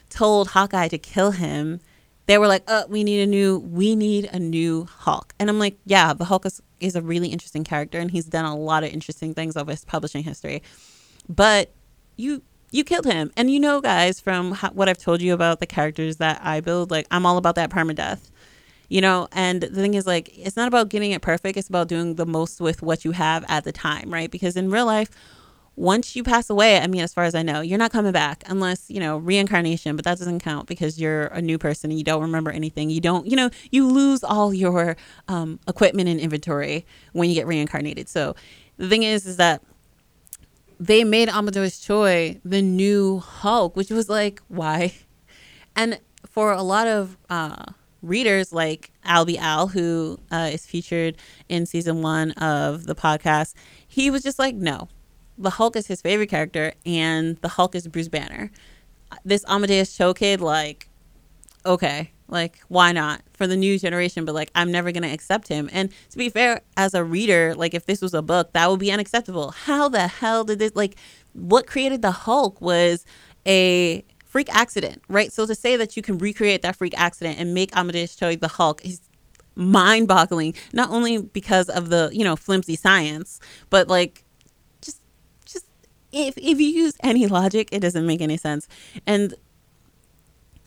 told 0.10 0.50
hawkeye 0.50 0.90
to 0.90 0.98
kill 0.98 1.32
him 1.32 1.80
they 2.26 2.38
were 2.38 2.50
like 2.50 2.64
oh 2.68 2.84
we 2.90 3.02
need 3.02 3.22
a 3.22 3.28
new 3.28 3.60
we 3.60 3.96
need 3.96 4.26
a 4.34 4.40
new 4.40 4.84
hulk. 4.84 5.34
And 5.40 5.50
i'm 5.50 5.58
like 5.58 5.78
yeah 5.86 6.12
the 6.12 6.26
hulk 6.26 6.46
is, 6.46 6.62
is 6.82 6.98
a 6.98 7.02
really 7.02 7.30
interesting 7.30 7.64
character 7.64 7.98
and 7.98 8.12
he's 8.12 8.26
done 8.26 8.44
a 8.44 8.58
lot 8.58 8.84
of 8.84 8.90
interesting 8.92 9.34
things 9.34 9.56
over 9.56 9.72
his 9.72 9.86
publishing 9.86 10.26
history. 10.26 10.62
But 11.30 11.72
you 12.18 12.42
you 12.74 12.84
killed 12.84 13.06
him. 13.06 13.32
And 13.38 13.52
you 13.52 13.60
know, 13.60 13.80
guys, 13.80 14.20
from 14.20 14.56
what 14.74 14.90
I've 14.90 14.98
told 14.98 15.22
you 15.22 15.34
about 15.34 15.60
the 15.60 15.68
characters 15.68 16.18
that 16.18 16.42
I 16.44 16.60
build, 16.60 16.90
like 16.90 17.06
I'm 17.12 17.26
all 17.26 17.38
about 17.38 17.56
that 17.56 17.70
permadeath. 17.70 18.32
You 18.90 19.02
know, 19.02 19.28
and 19.32 19.62
the 19.62 19.70
thing 19.70 19.94
is, 19.96 20.06
like, 20.06 20.38
it's 20.38 20.56
not 20.56 20.68
about 20.68 20.90
getting 20.90 21.12
it 21.12 21.22
perfect. 21.22 21.58
It's 21.58 21.70
about 21.70 21.88
doing 21.88 22.16
the 22.16 22.26
most 22.26 22.62
with 22.62 22.84
what 22.84 23.06
you 23.06 23.12
have 23.12 23.44
at 23.48 23.64
the 23.64 23.72
time, 23.72 24.14
right? 24.14 24.30
Because 24.30 24.56
in 24.56 24.70
real 24.70 24.86
life, 24.86 25.10
once 25.76 26.16
you 26.16 26.24
pass 26.24 26.50
away, 26.50 26.78
I 26.78 26.86
mean, 26.86 27.02
as 27.02 27.14
far 27.14 27.24
as 27.24 27.34
I 27.34 27.42
know, 27.42 27.62
you're 27.62 27.80
not 27.80 27.92
coming 27.92 28.12
back 28.12 28.44
unless, 28.46 28.92
you 28.92 29.00
know, 29.00 29.18
reincarnation, 29.18 29.96
but 29.96 30.06
that 30.06 30.20
doesn't 30.20 30.42
count 30.42 30.68
because 30.68 31.00
you're 31.00 31.28
a 31.28 31.42
new 31.42 31.58
person 31.58 31.90
and 31.90 31.98
you 31.98 32.04
don't 32.04 32.22
remember 32.22 32.52
anything. 32.52 32.92
You 32.92 33.02
don't, 33.02 33.26
you 33.26 33.36
know, 33.36 33.50
you 33.72 33.88
lose 33.88 34.24
all 34.24 34.54
your 34.54 34.96
um, 35.28 35.60
equipment 35.68 36.08
and 36.10 36.20
inventory 36.20 36.86
when 37.14 37.30
you 37.30 37.36
get 37.36 37.48
reincarnated. 37.48 38.10
So 38.10 38.36
the 38.78 38.88
thing 38.90 39.02
is, 39.02 39.26
is 39.26 39.38
that 39.38 39.64
they 40.88 41.06
made 41.06 41.30
Amadeus 41.30 41.80
Cho 41.80 42.04
the 42.44 42.62
new 42.62 43.20
Hulk, 43.20 43.76
which 43.78 43.90
was 43.90 44.10
like, 44.10 44.42
why? 44.50 44.94
And 45.78 46.00
for 46.28 46.52
a 46.52 46.62
lot 46.62 46.88
of 46.88 47.18
uh, 47.30 47.64
readers 48.02 48.52
like 48.52 48.92
Albie 49.06 49.38
Al, 49.38 49.68
who 49.68 50.20
uh, 50.30 50.50
is 50.52 50.66
featured 50.66 51.16
in 51.48 51.66
season 51.66 52.02
one 52.02 52.32
of 52.32 52.86
the 52.86 52.96
podcast, 52.96 53.54
he 53.88 54.12
was 54.12 54.24
just 54.24 54.38
like, 54.40 54.56
no, 54.56 54.90
the 55.38 55.52
Hulk 55.52 55.78
is 55.78 55.88
his 55.88 56.02
favorite 56.02 56.30
character, 56.30 56.74
and 56.86 57.38
the 57.38 57.48
Hulk 57.48 57.76
is 57.76 57.88
Bruce 57.88 58.10
Banner. 58.10 58.52
This 59.24 59.46
Amadeus 59.48 59.96
Cho 59.96 60.14
kid, 60.14 60.42
like, 60.42 60.90
okay, 61.66 62.12
like, 62.34 62.60
why 62.68 62.92
not 62.92 63.22
for 63.34 63.48
the 63.48 63.56
new 63.56 63.80
generation? 63.80 64.26
But 64.26 64.36
like, 64.36 64.52
I'm 64.56 64.72
never 64.72 64.92
gonna 64.92 65.14
accept 65.14 65.48
him. 65.48 65.70
And 65.72 65.92
to 66.10 66.18
be 66.18 66.30
fair, 66.30 66.62
as 66.76 66.94
a 66.94 67.04
reader, 67.04 67.56
like, 67.56 67.74
if 67.74 67.86
this 67.86 68.02
was 68.02 68.14
a 68.14 68.22
book, 68.22 68.52
that 68.54 68.70
would 68.70 68.80
be 68.80 68.92
unacceptable. 68.92 69.52
How 69.52 69.88
the 69.88 70.08
hell 70.08 70.44
did 70.44 70.60
this? 70.60 70.76
Like, 70.76 70.98
what 71.34 71.68
created 71.68 72.02
the 72.02 72.12
Hulk 72.12 72.60
was 72.60 73.06
a 73.48 74.04
freak 74.26 74.54
accident, 74.54 75.02
right? 75.08 75.32
So 75.32 75.46
to 75.46 75.56
say 75.56 75.78
that 75.78 75.96
you 75.96 76.02
can 76.04 76.18
recreate 76.18 76.64
that 76.64 76.76
freak 76.76 77.00
accident 77.00 77.40
and 77.40 77.54
make 77.54 77.76
Amadeus 77.78 78.16
Cho 78.16 78.36
the 78.36 78.48
Hulk 78.48 78.84
is 78.84 79.00
mind-boggling. 79.56 80.56
Not 80.74 80.90
only 80.90 81.22
because 81.22 81.70
of 81.70 81.90
the 81.90 82.10
you 82.12 82.24
know 82.24 82.36
flimsy 82.36 82.76
science, 82.76 83.40
but 83.70 83.88
like 83.88 84.24
just 84.82 85.02
just 85.46 85.66
if 86.12 86.38
if 86.38 86.60
you 86.60 86.68
use 86.68 86.96
any 87.04 87.28
logic, 87.28 87.70
it 87.72 87.80
doesn't 87.80 88.06
make 88.06 88.22
any 88.22 88.38
sense. 88.38 88.68
And 89.06 89.36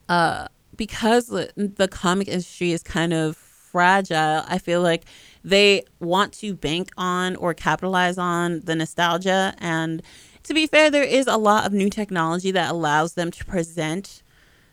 uh 0.08 0.46
because 0.76 1.26
the 1.28 1.88
comic 1.90 2.28
industry 2.28 2.72
is 2.72 2.82
kind 2.82 3.12
of 3.12 3.36
fragile, 3.36 4.44
I 4.46 4.58
feel 4.58 4.80
like 4.80 5.04
they 5.44 5.82
want 6.00 6.32
to 6.34 6.54
bank 6.54 6.90
on 6.96 7.36
or 7.36 7.54
capitalize 7.54 8.18
on 8.18 8.60
the 8.60 8.74
nostalgia. 8.74 9.54
And 9.58 10.02
to 10.44 10.54
be 10.54 10.66
fair, 10.66 10.90
there 10.90 11.02
is 11.02 11.26
a 11.26 11.36
lot 11.36 11.66
of 11.66 11.72
new 11.72 11.90
technology 11.90 12.50
that 12.52 12.70
allows 12.70 13.14
them 13.14 13.30
to 13.32 13.44
present 13.44 14.22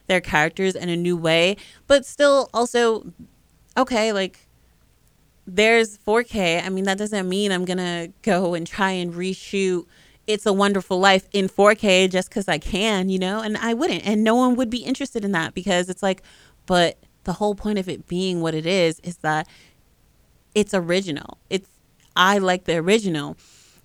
their 0.08 0.22
characters 0.22 0.76
in 0.76 0.90
a 0.90 0.96
new 0.96 1.16
way, 1.16 1.58
but 1.88 2.06
still 2.06 2.50
also, 2.54 3.12
okay, 3.78 4.12
like 4.14 4.48
there's 5.46 5.98
4K. 5.98 6.64
I 6.64 6.70
mean, 6.70 6.86
that 6.86 6.98
doesn't 6.98 7.28
mean 7.28 7.52
I'm 7.52 7.66
going 7.66 7.78
to 7.78 8.12
go 8.22 8.54
and 8.54 8.66
try 8.66 8.92
and 8.92 9.14
reshoot 9.14 9.86
it's 10.28 10.46
a 10.46 10.54
Wonderful 10.54 11.00
Life 11.00 11.28
in 11.34 11.48
4K 11.48 12.10
just 12.10 12.30
because 12.30 12.48
I 12.48 12.58
can, 12.58 13.10
you 13.10 13.20
know, 13.20 13.42
and 13.42 13.58
I 13.58 13.74
wouldn't. 13.74 14.06
And 14.06 14.24
no 14.24 14.36
one 14.36 14.56
would 14.56 14.70
be 14.70 14.84
interested 14.84 15.26
in 15.26 15.32
that 15.34 15.54
because 15.54 15.90
it's 15.90 16.04
like, 16.04 16.24
but 16.66 16.98
the 17.26 17.34
whole 17.34 17.56
point 17.56 17.80
of 17.80 17.90
it 17.90 18.08
being 18.08 18.42
what 18.42 18.54
it 18.54 18.66
is 18.66 19.00
is 19.02 19.18
that 19.18 19.48
it's 20.56 20.74
original. 20.74 21.38
It's, 21.50 21.70
I 22.16 22.38
like 22.38 22.66
the 22.66 22.78
original. 22.78 23.38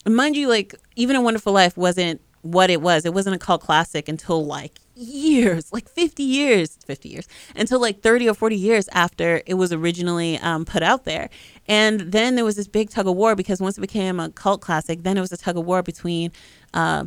And 0.04 0.14
mind 0.14 0.36
you, 0.36 0.48
like, 0.48 0.74
even 0.96 1.16
A 1.16 1.20
Wonderful 1.20 1.52
Life 1.52 1.76
wasn't 1.76 2.20
what 2.42 2.70
it 2.70 2.80
was. 2.80 3.04
It 3.04 3.14
wasn't 3.14 3.36
a 3.36 3.38
cult 3.38 3.62
classic 3.62 4.08
until 4.08 4.44
like 4.44 4.78
years, 4.94 5.72
like 5.72 5.88
50 5.88 6.22
years, 6.22 6.78
50 6.86 7.08
years, 7.08 7.28
until 7.56 7.80
like 7.80 8.00
30 8.00 8.28
or 8.28 8.34
40 8.34 8.56
years 8.56 8.88
after 8.92 9.42
it 9.46 9.54
was 9.54 9.72
originally 9.72 10.38
um, 10.38 10.64
put 10.64 10.82
out 10.82 11.04
there. 11.04 11.30
And 11.68 12.00
then 12.00 12.34
there 12.34 12.44
was 12.44 12.56
this 12.56 12.66
big 12.66 12.90
tug 12.90 13.06
of 13.06 13.14
war 13.14 13.36
because 13.36 13.60
once 13.60 13.76
it 13.76 13.82
became 13.82 14.18
a 14.18 14.30
cult 14.30 14.60
classic, 14.62 15.02
then 15.02 15.18
it 15.18 15.20
was 15.20 15.32
a 15.32 15.36
tug 15.36 15.56
of 15.56 15.66
war 15.66 15.82
between 15.82 16.32
uh, 16.72 17.04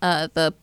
uh, 0.00 0.28
the 0.32 0.54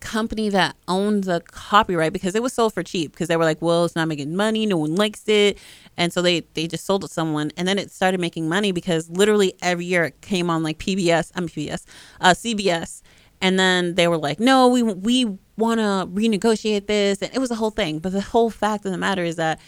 company 0.00 0.48
that 0.48 0.74
owned 0.88 1.24
the 1.24 1.40
copyright 1.40 2.12
because 2.12 2.34
it 2.34 2.42
was 2.42 2.52
sold 2.52 2.74
for 2.74 2.82
cheap 2.82 3.12
because 3.12 3.28
they 3.28 3.36
were 3.36 3.44
like, 3.44 3.62
well, 3.62 3.84
it's 3.84 3.94
not 3.94 4.08
making 4.08 4.34
money, 4.34 4.66
no 4.66 4.76
one 4.76 4.96
likes 4.96 5.28
it, 5.28 5.56
and 5.96 6.12
so 6.12 6.20
they 6.20 6.40
they 6.54 6.66
just 6.66 6.84
sold 6.84 7.04
it 7.04 7.08
to 7.08 7.12
someone, 7.12 7.50
and 7.56 7.66
then 7.66 7.78
it 7.78 7.90
started 7.90 8.20
making 8.20 8.48
money 8.48 8.72
because 8.72 9.08
literally 9.08 9.54
every 9.62 9.84
year 9.84 10.04
it 10.04 10.20
came 10.20 10.50
on 10.50 10.62
like 10.62 10.78
PBS, 10.78 11.30
I'm 11.34 11.48
PBS, 11.48 11.84
uh, 12.20 12.30
CBS, 12.30 13.00
and 13.40 13.58
then 13.58 13.94
they 13.94 14.08
were 14.08 14.18
like, 14.18 14.40
no, 14.40 14.68
we 14.68 14.82
we 14.82 15.38
want 15.56 15.78
to 15.78 16.08
renegotiate 16.12 16.86
this, 16.86 17.22
and 17.22 17.32
it 17.32 17.38
was 17.38 17.50
a 17.50 17.54
whole 17.54 17.70
thing. 17.70 18.00
But 18.00 18.12
the 18.12 18.20
whole 18.20 18.50
fact 18.50 18.84
of 18.84 18.92
the 18.92 18.98
matter 18.98 19.22
is 19.22 19.36
that 19.36 19.60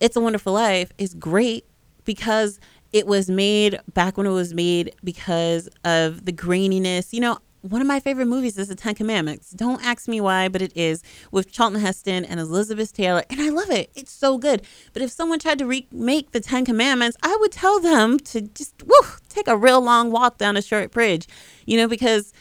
it's 0.00 0.16
a 0.16 0.20
Wonderful 0.20 0.52
Life 0.52 0.92
is 0.98 1.14
great 1.14 1.64
because 2.04 2.60
it 2.92 3.06
was 3.06 3.28
made 3.28 3.78
back 3.94 4.16
when 4.16 4.26
it 4.26 4.30
was 4.30 4.54
made 4.54 4.94
because 5.04 5.68
of 5.84 6.24
the 6.24 6.32
graininess. 6.32 7.12
You 7.12 7.20
know, 7.20 7.38
one 7.62 7.80
of 7.80 7.86
my 7.86 7.98
favorite 8.00 8.26
movies 8.26 8.58
is 8.58 8.68
The 8.68 8.74
Ten 8.74 8.94
Commandments. 8.94 9.50
Don't 9.50 9.84
ask 9.84 10.06
me 10.06 10.20
why, 10.20 10.48
but 10.48 10.62
it 10.62 10.72
is 10.76 11.02
with 11.32 11.50
Charlton 11.50 11.80
Heston 11.80 12.24
and 12.24 12.38
Elizabeth 12.38 12.92
Taylor, 12.92 13.24
and 13.28 13.40
I 13.40 13.48
love 13.48 13.70
it. 13.70 13.90
It's 13.94 14.12
so 14.12 14.38
good. 14.38 14.62
But 14.92 15.02
if 15.02 15.10
someone 15.10 15.38
tried 15.38 15.58
to 15.58 15.66
remake 15.66 16.30
The 16.30 16.40
Ten 16.40 16.64
Commandments, 16.64 17.16
I 17.22 17.36
would 17.40 17.52
tell 17.52 17.80
them 17.80 18.18
to 18.20 18.42
just 18.42 18.82
woo, 18.84 19.08
take 19.28 19.48
a 19.48 19.56
real 19.56 19.80
long 19.80 20.10
walk 20.10 20.38
down 20.38 20.56
a 20.56 20.62
short 20.62 20.92
bridge, 20.92 21.26
you 21.66 21.76
know, 21.76 21.88
because 21.88 22.32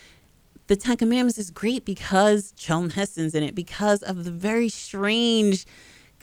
The 0.68 0.76
Ten 0.76 0.98
Commandments 0.98 1.40
is 1.40 1.50
great 1.50 1.86
because 1.86 2.52
Charlton 2.56 2.92
Heston's 2.92 3.34
in 3.34 3.44
it, 3.44 3.56
because 3.56 4.04
of 4.04 4.26
the 4.26 4.32
very 4.32 4.70
strange 4.70 5.66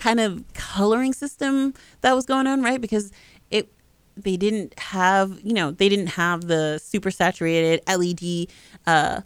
kind 0.03 0.19
of 0.19 0.43
coloring 0.55 1.13
system 1.13 1.73
that 2.01 2.13
was 2.15 2.27
going 2.27 2.49
on, 2.49 2.61
right? 2.61 2.81
Because 2.81 3.13
it 3.51 3.73
they 4.17 4.37
didn't 4.37 4.77
have, 4.79 5.39
you 5.45 5.55
know, 5.55 5.71
they 5.71 5.89
didn't 5.89 6.09
have 6.09 6.49
the 6.49 6.79
super 6.79 7.11
saturated 7.11 7.81
LED 7.87 8.49
uh, 8.87 9.21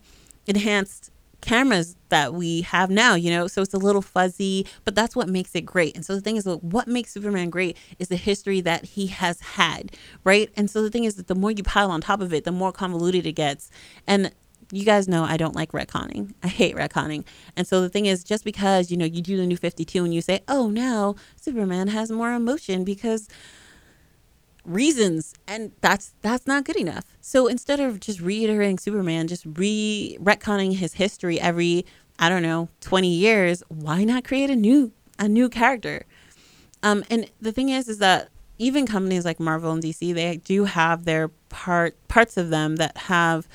enhanced 0.47 1.11
cameras 1.41 1.97
that 2.11 2.35
we 2.35 2.61
have 2.63 2.91
now, 2.91 3.15
you 3.15 3.31
know, 3.31 3.47
so 3.47 3.63
it's 3.63 3.73
a 3.73 3.79
little 3.79 4.03
fuzzy, 4.03 4.67
but 4.85 4.95
that's 4.95 5.17
what 5.17 5.29
makes 5.29 5.55
it 5.55 5.63
great. 5.63 5.97
And 5.97 6.05
so 6.05 6.15
the 6.15 6.21
thing 6.21 6.37
is, 6.37 6.45
what 6.47 6.89
makes 6.89 7.13
Superman 7.13 7.49
great 7.51 7.77
is 7.99 8.09
the 8.09 8.17
history 8.17 8.61
that 8.61 8.85
he 8.85 9.07
has 9.07 9.41
had, 9.41 9.93
right? 10.25 10.51
And 10.57 10.69
so 10.69 10.83
the 10.83 10.91
thing 10.91 11.05
is 11.05 11.15
that 11.17 11.27
the 11.27 11.35
more 11.35 11.53
you 11.53 11.63
pile 11.63 11.91
on 11.91 12.01
top 12.01 12.21
of 12.21 12.35
it, 12.35 12.45
the 12.45 12.53
more 12.53 12.73
convoluted 12.73 13.27
it 13.27 13.33
gets. 13.33 13.71
And 14.07 14.33
you 14.73 14.85
guys 14.85 15.09
know 15.09 15.25
I 15.25 15.37
don't 15.37 15.55
like 15.55 15.73
retconning. 15.73 16.35
I 16.43 16.49
hate 16.49 16.75
retconning. 16.75 17.25
And 17.57 17.67
so 17.67 17.81
the 17.81 17.89
thing 17.89 18.07
is, 18.07 18.25
just 18.25 18.45
because, 18.45 18.91
you 18.91 18.97
know, 18.97 19.05
you 19.05 19.23
do 19.23 19.37
the 19.37 19.47
new 19.47 19.57
52 19.57 20.05
and 20.05 20.15
you 20.15 20.21
say, 20.21 20.41
oh, 20.49 20.69
now 20.71 21.15
Superman 21.37 21.89
has 21.89 22.11
more 22.11 22.33
emotion 22.33 22.85
because 22.85 23.29
reasons 24.67 25.33
and 25.47 25.71
that's 25.81 26.13
that's 26.23 26.47
not 26.47 26.65
good 26.65 26.77
enough 26.77 27.05
so 27.21 27.47
instead 27.47 27.79
of 27.79 28.01
just 28.01 28.21
reiterating 28.21 28.79
superman 28.79 29.29
just 29.29 29.47
re 29.55 30.19
retconning 30.21 30.75
his 30.75 30.95
history 30.95 31.41
every 31.41 31.87
i 32.19 32.29
don't 32.29 32.43
know 32.43 32.69
20 32.81 33.09
years 33.09 33.63
why 33.69 34.03
not 34.03 34.25
create 34.25 34.51
a 34.51 34.57
new 34.57 34.91
a 35.21 35.29
new 35.29 35.49
character 35.49 36.05
um 36.83 37.05
and 37.09 37.31
the 37.41 37.53
thing 37.53 37.69
is 37.69 37.89
is 37.89 37.99
that 37.99 38.29
even 38.59 38.87
companies 38.87 39.25
like 39.25 39.39
marvel 39.39 39.71
and 39.71 39.85
dc 39.85 40.15
they 40.15 40.37
do 40.39 40.65
have 40.65 41.05
their 41.05 41.29
part 41.49 41.97
parts 42.09 42.37
of 42.37 42.51
them 42.51 42.75
that 42.75 42.97
have 42.97 43.47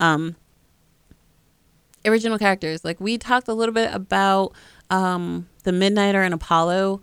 um 0.00 0.34
original 2.06 2.38
characters 2.38 2.84
like 2.84 3.00
we 3.00 3.18
talked 3.18 3.48
a 3.48 3.54
little 3.54 3.74
bit 3.74 3.92
about 3.92 4.52
um 4.90 5.48
the 5.62 5.70
midnighter 5.70 6.24
and 6.24 6.34
apollo 6.34 7.00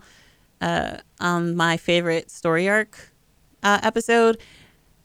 uh 0.60 0.96
on 1.20 1.56
my 1.56 1.76
favorite 1.76 2.30
story 2.30 2.68
arc 2.68 3.12
uh, 3.62 3.80
episode. 3.82 4.38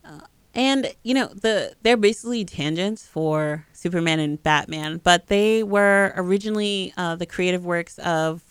Uh, 0.03 0.19
and 0.53 0.93
you 1.03 1.13
know 1.13 1.27
the 1.27 1.75
they're 1.83 1.97
basically 1.97 2.43
tangents 2.43 3.05
for 3.05 3.65
Superman 3.73 4.19
and 4.19 4.41
Batman, 4.41 4.99
but 5.03 5.27
they 5.27 5.63
were 5.63 6.13
originally 6.15 6.93
uh, 6.97 7.15
the 7.15 7.25
creative 7.25 7.65
works 7.65 7.99
of 7.99 8.43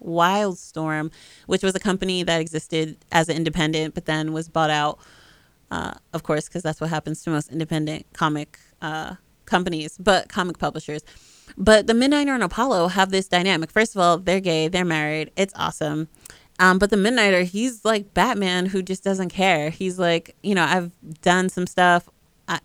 Wildstorm, 0.00 1.12
which 1.46 1.62
was 1.62 1.74
a 1.74 1.80
company 1.80 2.22
that 2.22 2.40
existed 2.40 2.96
as 3.12 3.28
an 3.28 3.36
independent, 3.36 3.94
but 3.94 4.06
then 4.06 4.32
was 4.32 4.48
bought 4.48 4.70
out, 4.70 4.98
uh, 5.70 5.94
of 6.12 6.22
course, 6.22 6.48
because 6.48 6.62
that's 6.62 6.80
what 6.80 6.90
happens 6.90 7.22
to 7.22 7.30
most 7.30 7.50
independent 7.52 8.06
comic 8.12 8.58
uh, 8.82 9.14
companies, 9.48 9.96
but 9.98 10.28
comic 10.28 10.58
publishers. 10.58 11.02
But 11.56 11.86
the 11.86 11.92
Midnighter 11.92 12.34
and 12.34 12.42
Apollo 12.42 12.88
have 12.88 13.10
this 13.10 13.28
dynamic. 13.28 13.70
First 13.70 13.96
of 13.96 14.00
all, 14.00 14.18
they're 14.18 14.40
gay, 14.40 14.68
they're 14.68 14.84
married, 14.84 15.30
it's 15.36 15.54
awesome. 15.56 16.08
Um, 16.58 16.78
but 16.78 16.90
the 16.90 16.96
Midnighter, 16.96 17.44
he's 17.44 17.84
like 17.84 18.14
Batman 18.14 18.66
who 18.66 18.82
just 18.82 19.04
doesn't 19.04 19.30
care. 19.30 19.70
He's 19.70 19.98
like, 19.98 20.34
you 20.42 20.54
know, 20.54 20.64
I've 20.64 20.92
done 21.22 21.48
some 21.48 21.66
stuff. 21.66 22.08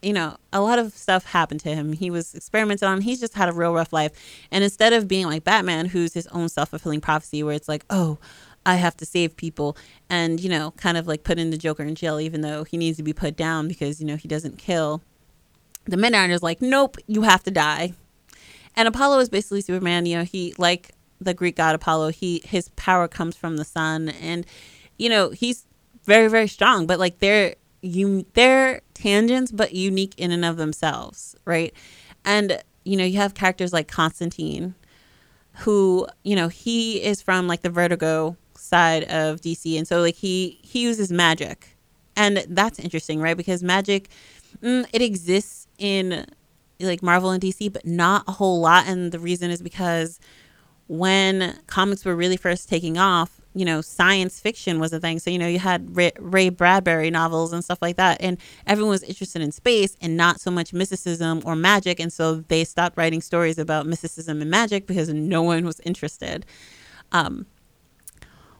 You 0.01 0.13
know, 0.13 0.37
a 0.53 0.61
lot 0.61 0.79
of 0.79 0.93
stuff 0.93 1.25
happened 1.25 1.59
to 1.61 1.75
him. 1.75 1.91
He 1.91 2.09
was 2.09 2.33
experimented 2.33 2.87
on. 2.87 3.01
He's 3.01 3.19
just 3.19 3.33
had 3.33 3.49
a 3.49 3.53
real 3.53 3.73
rough 3.73 3.91
life. 3.91 4.13
And 4.49 4.63
instead 4.63 4.93
of 4.93 5.09
being 5.09 5.25
like 5.25 5.43
Batman, 5.43 5.87
who's 5.87 6.13
his 6.13 6.25
own 6.27 6.47
self 6.47 6.69
fulfilling 6.69 7.01
prophecy, 7.01 7.43
where 7.43 7.53
it's 7.53 7.67
like, 7.67 7.83
oh, 7.89 8.17
I 8.65 8.75
have 8.75 8.95
to 8.97 9.05
save 9.05 9.35
people, 9.35 9.75
and 10.09 10.39
you 10.39 10.49
know, 10.49 10.71
kind 10.71 10.97
of 10.97 11.05
like 11.05 11.23
putting 11.23 11.49
the 11.49 11.57
Joker 11.57 11.83
in 11.83 11.95
jail, 11.95 12.19
even 12.19 12.41
though 12.41 12.63
he 12.63 12.77
needs 12.77 12.97
to 12.97 13.03
be 13.03 13.13
put 13.13 13.35
down 13.35 13.67
because 13.67 13.99
you 13.99 14.07
know 14.07 14.15
he 14.15 14.27
doesn't 14.27 14.57
kill. 14.57 15.01
The 15.85 15.97
Midnighter's 15.97 16.43
like, 16.43 16.61
nope, 16.61 16.97
you 17.07 17.23
have 17.23 17.43
to 17.43 17.51
die. 17.51 17.93
And 18.75 18.87
Apollo 18.87 19.19
is 19.19 19.29
basically 19.29 19.61
Superman. 19.61 20.05
You 20.05 20.19
know, 20.19 20.23
he 20.23 20.53
like 20.57 20.91
the 21.21 21.33
Greek 21.33 21.55
god 21.55 21.75
Apollo, 21.75 22.09
he 22.09 22.41
his 22.45 22.69
power 22.69 23.07
comes 23.07 23.35
from 23.35 23.57
the 23.57 23.65
sun, 23.65 24.09
and 24.09 24.45
you 24.97 25.09
know 25.09 25.29
he's 25.29 25.65
very 26.03 26.27
very 26.27 26.47
strong. 26.47 26.87
But 26.87 26.99
like 26.99 27.19
they're 27.19 27.55
you 27.81 28.25
they're 28.33 28.81
tangents, 28.93 29.51
but 29.51 29.73
unique 29.73 30.13
in 30.17 30.31
and 30.31 30.45
of 30.45 30.57
themselves, 30.57 31.35
right? 31.45 31.73
And 32.25 32.61
you 32.83 32.97
know 32.97 33.05
you 33.05 33.17
have 33.17 33.33
characters 33.33 33.73
like 33.73 33.87
Constantine, 33.87 34.75
who 35.59 36.07
you 36.23 36.35
know 36.35 36.47
he 36.47 37.03
is 37.03 37.21
from 37.21 37.47
like 37.47 37.61
the 37.61 37.69
Vertigo 37.69 38.35
side 38.55 39.03
of 39.03 39.41
DC, 39.41 39.77
and 39.77 39.87
so 39.87 39.99
like 40.01 40.15
he 40.15 40.59
he 40.61 40.81
uses 40.81 41.11
magic, 41.11 41.75
and 42.15 42.45
that's 42.49 42.79
interesting, 42.79 43.19
right? 43.19 43.37
Because 43.37 43.61
magic 43.61 44.09
mm, 44.61 44.87
it 44.93 45.01
exists 45.01 45.62
in 45.77 46.25
like 46.79 47.01
Marvel 47.01 47.31
and 47.31 47.41
DC, 47.41 47.71
but 47.71 47.85
not 47.85 48.23
a 48.27 48.31
whole 48.31 48.59
lot, 48.59 48.87
and 48.87 49.11
the 49.11 49.19
reason 49.19 49.49
is 49.51 49.61
because 49.61 50.19
when 50.87 51.57
comics 51.67 52.03
were 52.05 52.15
really 52.15 52.37
first 52.37 52.67
taking 52.67 52.97
off, 52.97 53.41
you 53.55 53.65
know, 53.65 53.81
science 53.81 54.39
fiction 54.39 54.79
was 54.79 54.91
a 54.93 54.99
thing. 54.99 55.19
So, 55.19 55.29
you 55.29 55.37
know, 55.37 55.47
you 55.47 55.59
had 55.59 55.95
Ray, 55.95 56.49
Bradbury 56.49 57.11
novels 57.11 57.53
and 57.53 57.63
stuff 57.63 57.79
like 57.81 57.97
that. 57.97 58.21
And 58.21 58.37
everyone 58.65 58.91
was 58.91 59.03
interested 59.03 59.41
in 59.41 59.51
space 59.51 59.95
and 60.01 60.17
not 60.17 60.39
so 60.39 60.49
much 60.49 60.73
mysticism 60.73 61.41
or 61.45 61.55
magic. 61.55 61.99
And 61.99 62.11
so 62.11 62.35
they 62.47 62.63
stopped 62.63 62.97
writing 62.97 63.21
stories 63.21 63.57
about 63.57 63.85
mysticism 63.85 64.41
and 64.41 64.49
magic 64.49 64.87
because 64.87 65.09
no 65.09 65.43
one 65.43 65.65
was 65.65 65.79
interested. 65.81 66.45
Um, 67.11 67.45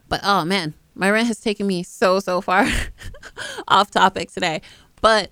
but 0.10 0.22
oh 0.24 0.46
man, 0.46 0.76
my 0.94 1.10
rant 1.10 1.28
has 1.28 1.40
taken 1.40 1.66
me 1.66 1.82
so, 1.82 2.20
so 2.20 2.40
far 2.40 2.68
off 3.68 3.90
topic 3.90 4.32
today. 4.32 4.62
But 5.02 5.32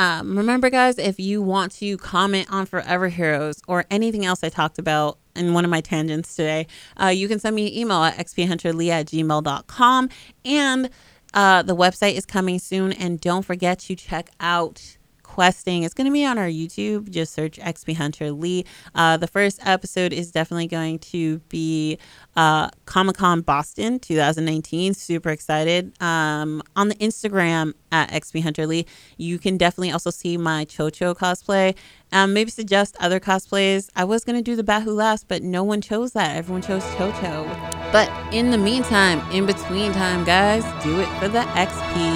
um, 0.00 0.34
remember, 0.38 0.70
guys, 0.70 0.96
if 0.96 1.20
you 1.20 1.42
want 1.42 1.72
to 1.72 1.98
comment 1.98 2.50
on 2.50 2.64
Forever 2.64 3.08
Heroes 3.08 3.60
or 3.68 3.84
anything 3.90 4.24
else 4.24 4.42
I 4.42 4.48
talked 4.48 4.78
about 4.78 5.18
in 5.36 5.52
one 5.52 5.62
of 5.62 5.70
my 5.70 5.82
tangents 5.82 6.34
today, 6.34 6.68
uh, 6.98 7.08
you 7.08 7.28
can 7.28 7.38
send 7.38 7.54
me 7.54 7.66
an 7.66 7.74
email 7.74 8.02
at 8.04 8.16
xphunterlee 8.16 8.88
at 8.88 9.08
gmail.com. 9.08 10.08
And 10.46 10.88
uh, 11.34 11.64
the 11.64 11.76
website 11.76 12.14
is 12.14 12.24
coming 12.24 12.58
soon. 12.58 12.92
And 12.92 13.20
don't 13.20 13.44
forget 13.44 13.80
to 13.80 13.94
check 13.94 14.30
out 14.40 14.96
questing. 15.40 15.84
It's 15.84 15.94
going 15.94 16.04
to 16.04 16.12
be 16.12 16.26
on 16.26 16.36
our 16.36 16.48
YouTube. 16.48 17.08
Just 17.08 17.32
search 17.32 17.58
XP 17.58 17.96
Hunter 17.96 18.30
Lee. 18.30 18.66
Uh, 18.94 19.16
the 19.16 19.26
first 19.26 19.58
episode 19.66 20.12
is 20.12 20.30
definitely 20.30 20.66
going 20.66 20.98
to 20.98 21.38
be 21.48 21.96
uh, 22.36 22.68
Comic 22.84 23.16
Con 23.16 23.40
Boston 23.40 23.98
2019. 24.00 24.92
Super 24.92 25.30
excited. 25.30 25.98
Um, 26.02 26.62
on 26.76 26.88
the 26.88 26.94
Instagram 26.96 27.72
at 27.90 28.10
XP 28.10 28.42
Hunter 28.42 28.66
Lee, 28.66 28.84
you 29.16 29.38
can 29.38 29.56
definitely 29.56 29.92
also 29.92 30.10
see 30.10 30.36
my 30.36 30.66
Chocho 30.66 31.16
cosplay. 31.16 31.74
Um, 32.12 32.34
maybe 32.34 32.50
suggest 32.50 32.94
other 33.00 33.18
cosplays. 33.18 33.88
I 33.96 34.04
was 34.04 34.24
going 34.24 34.36
to 34.36 34.42
do 34.42 34.60
the 34.60 34.80
Who 34.80 34.92
Laughs, 34.92 35.24
but 35.24 35.42
no 35.42 35.64
one 35.64 35.80
chose 35.80 36.12
that. 36.12 36.36
Everyone 36.36 36.60
chose 36.60 36.84
Chocho. 36.96 37.46
But 37.92 38.12
in 38.34 38.50
the 38.50 38.58
meantime, 38.58 39.20
in 39.32 39.46
between 39.46 39.92
time, 39.92 40.22
guys, 40.24 40.64
do 40.84 41.00
it 41.00 41.08
for 41.18 41.28
the 41.28 41.40
XP 41.40 42.09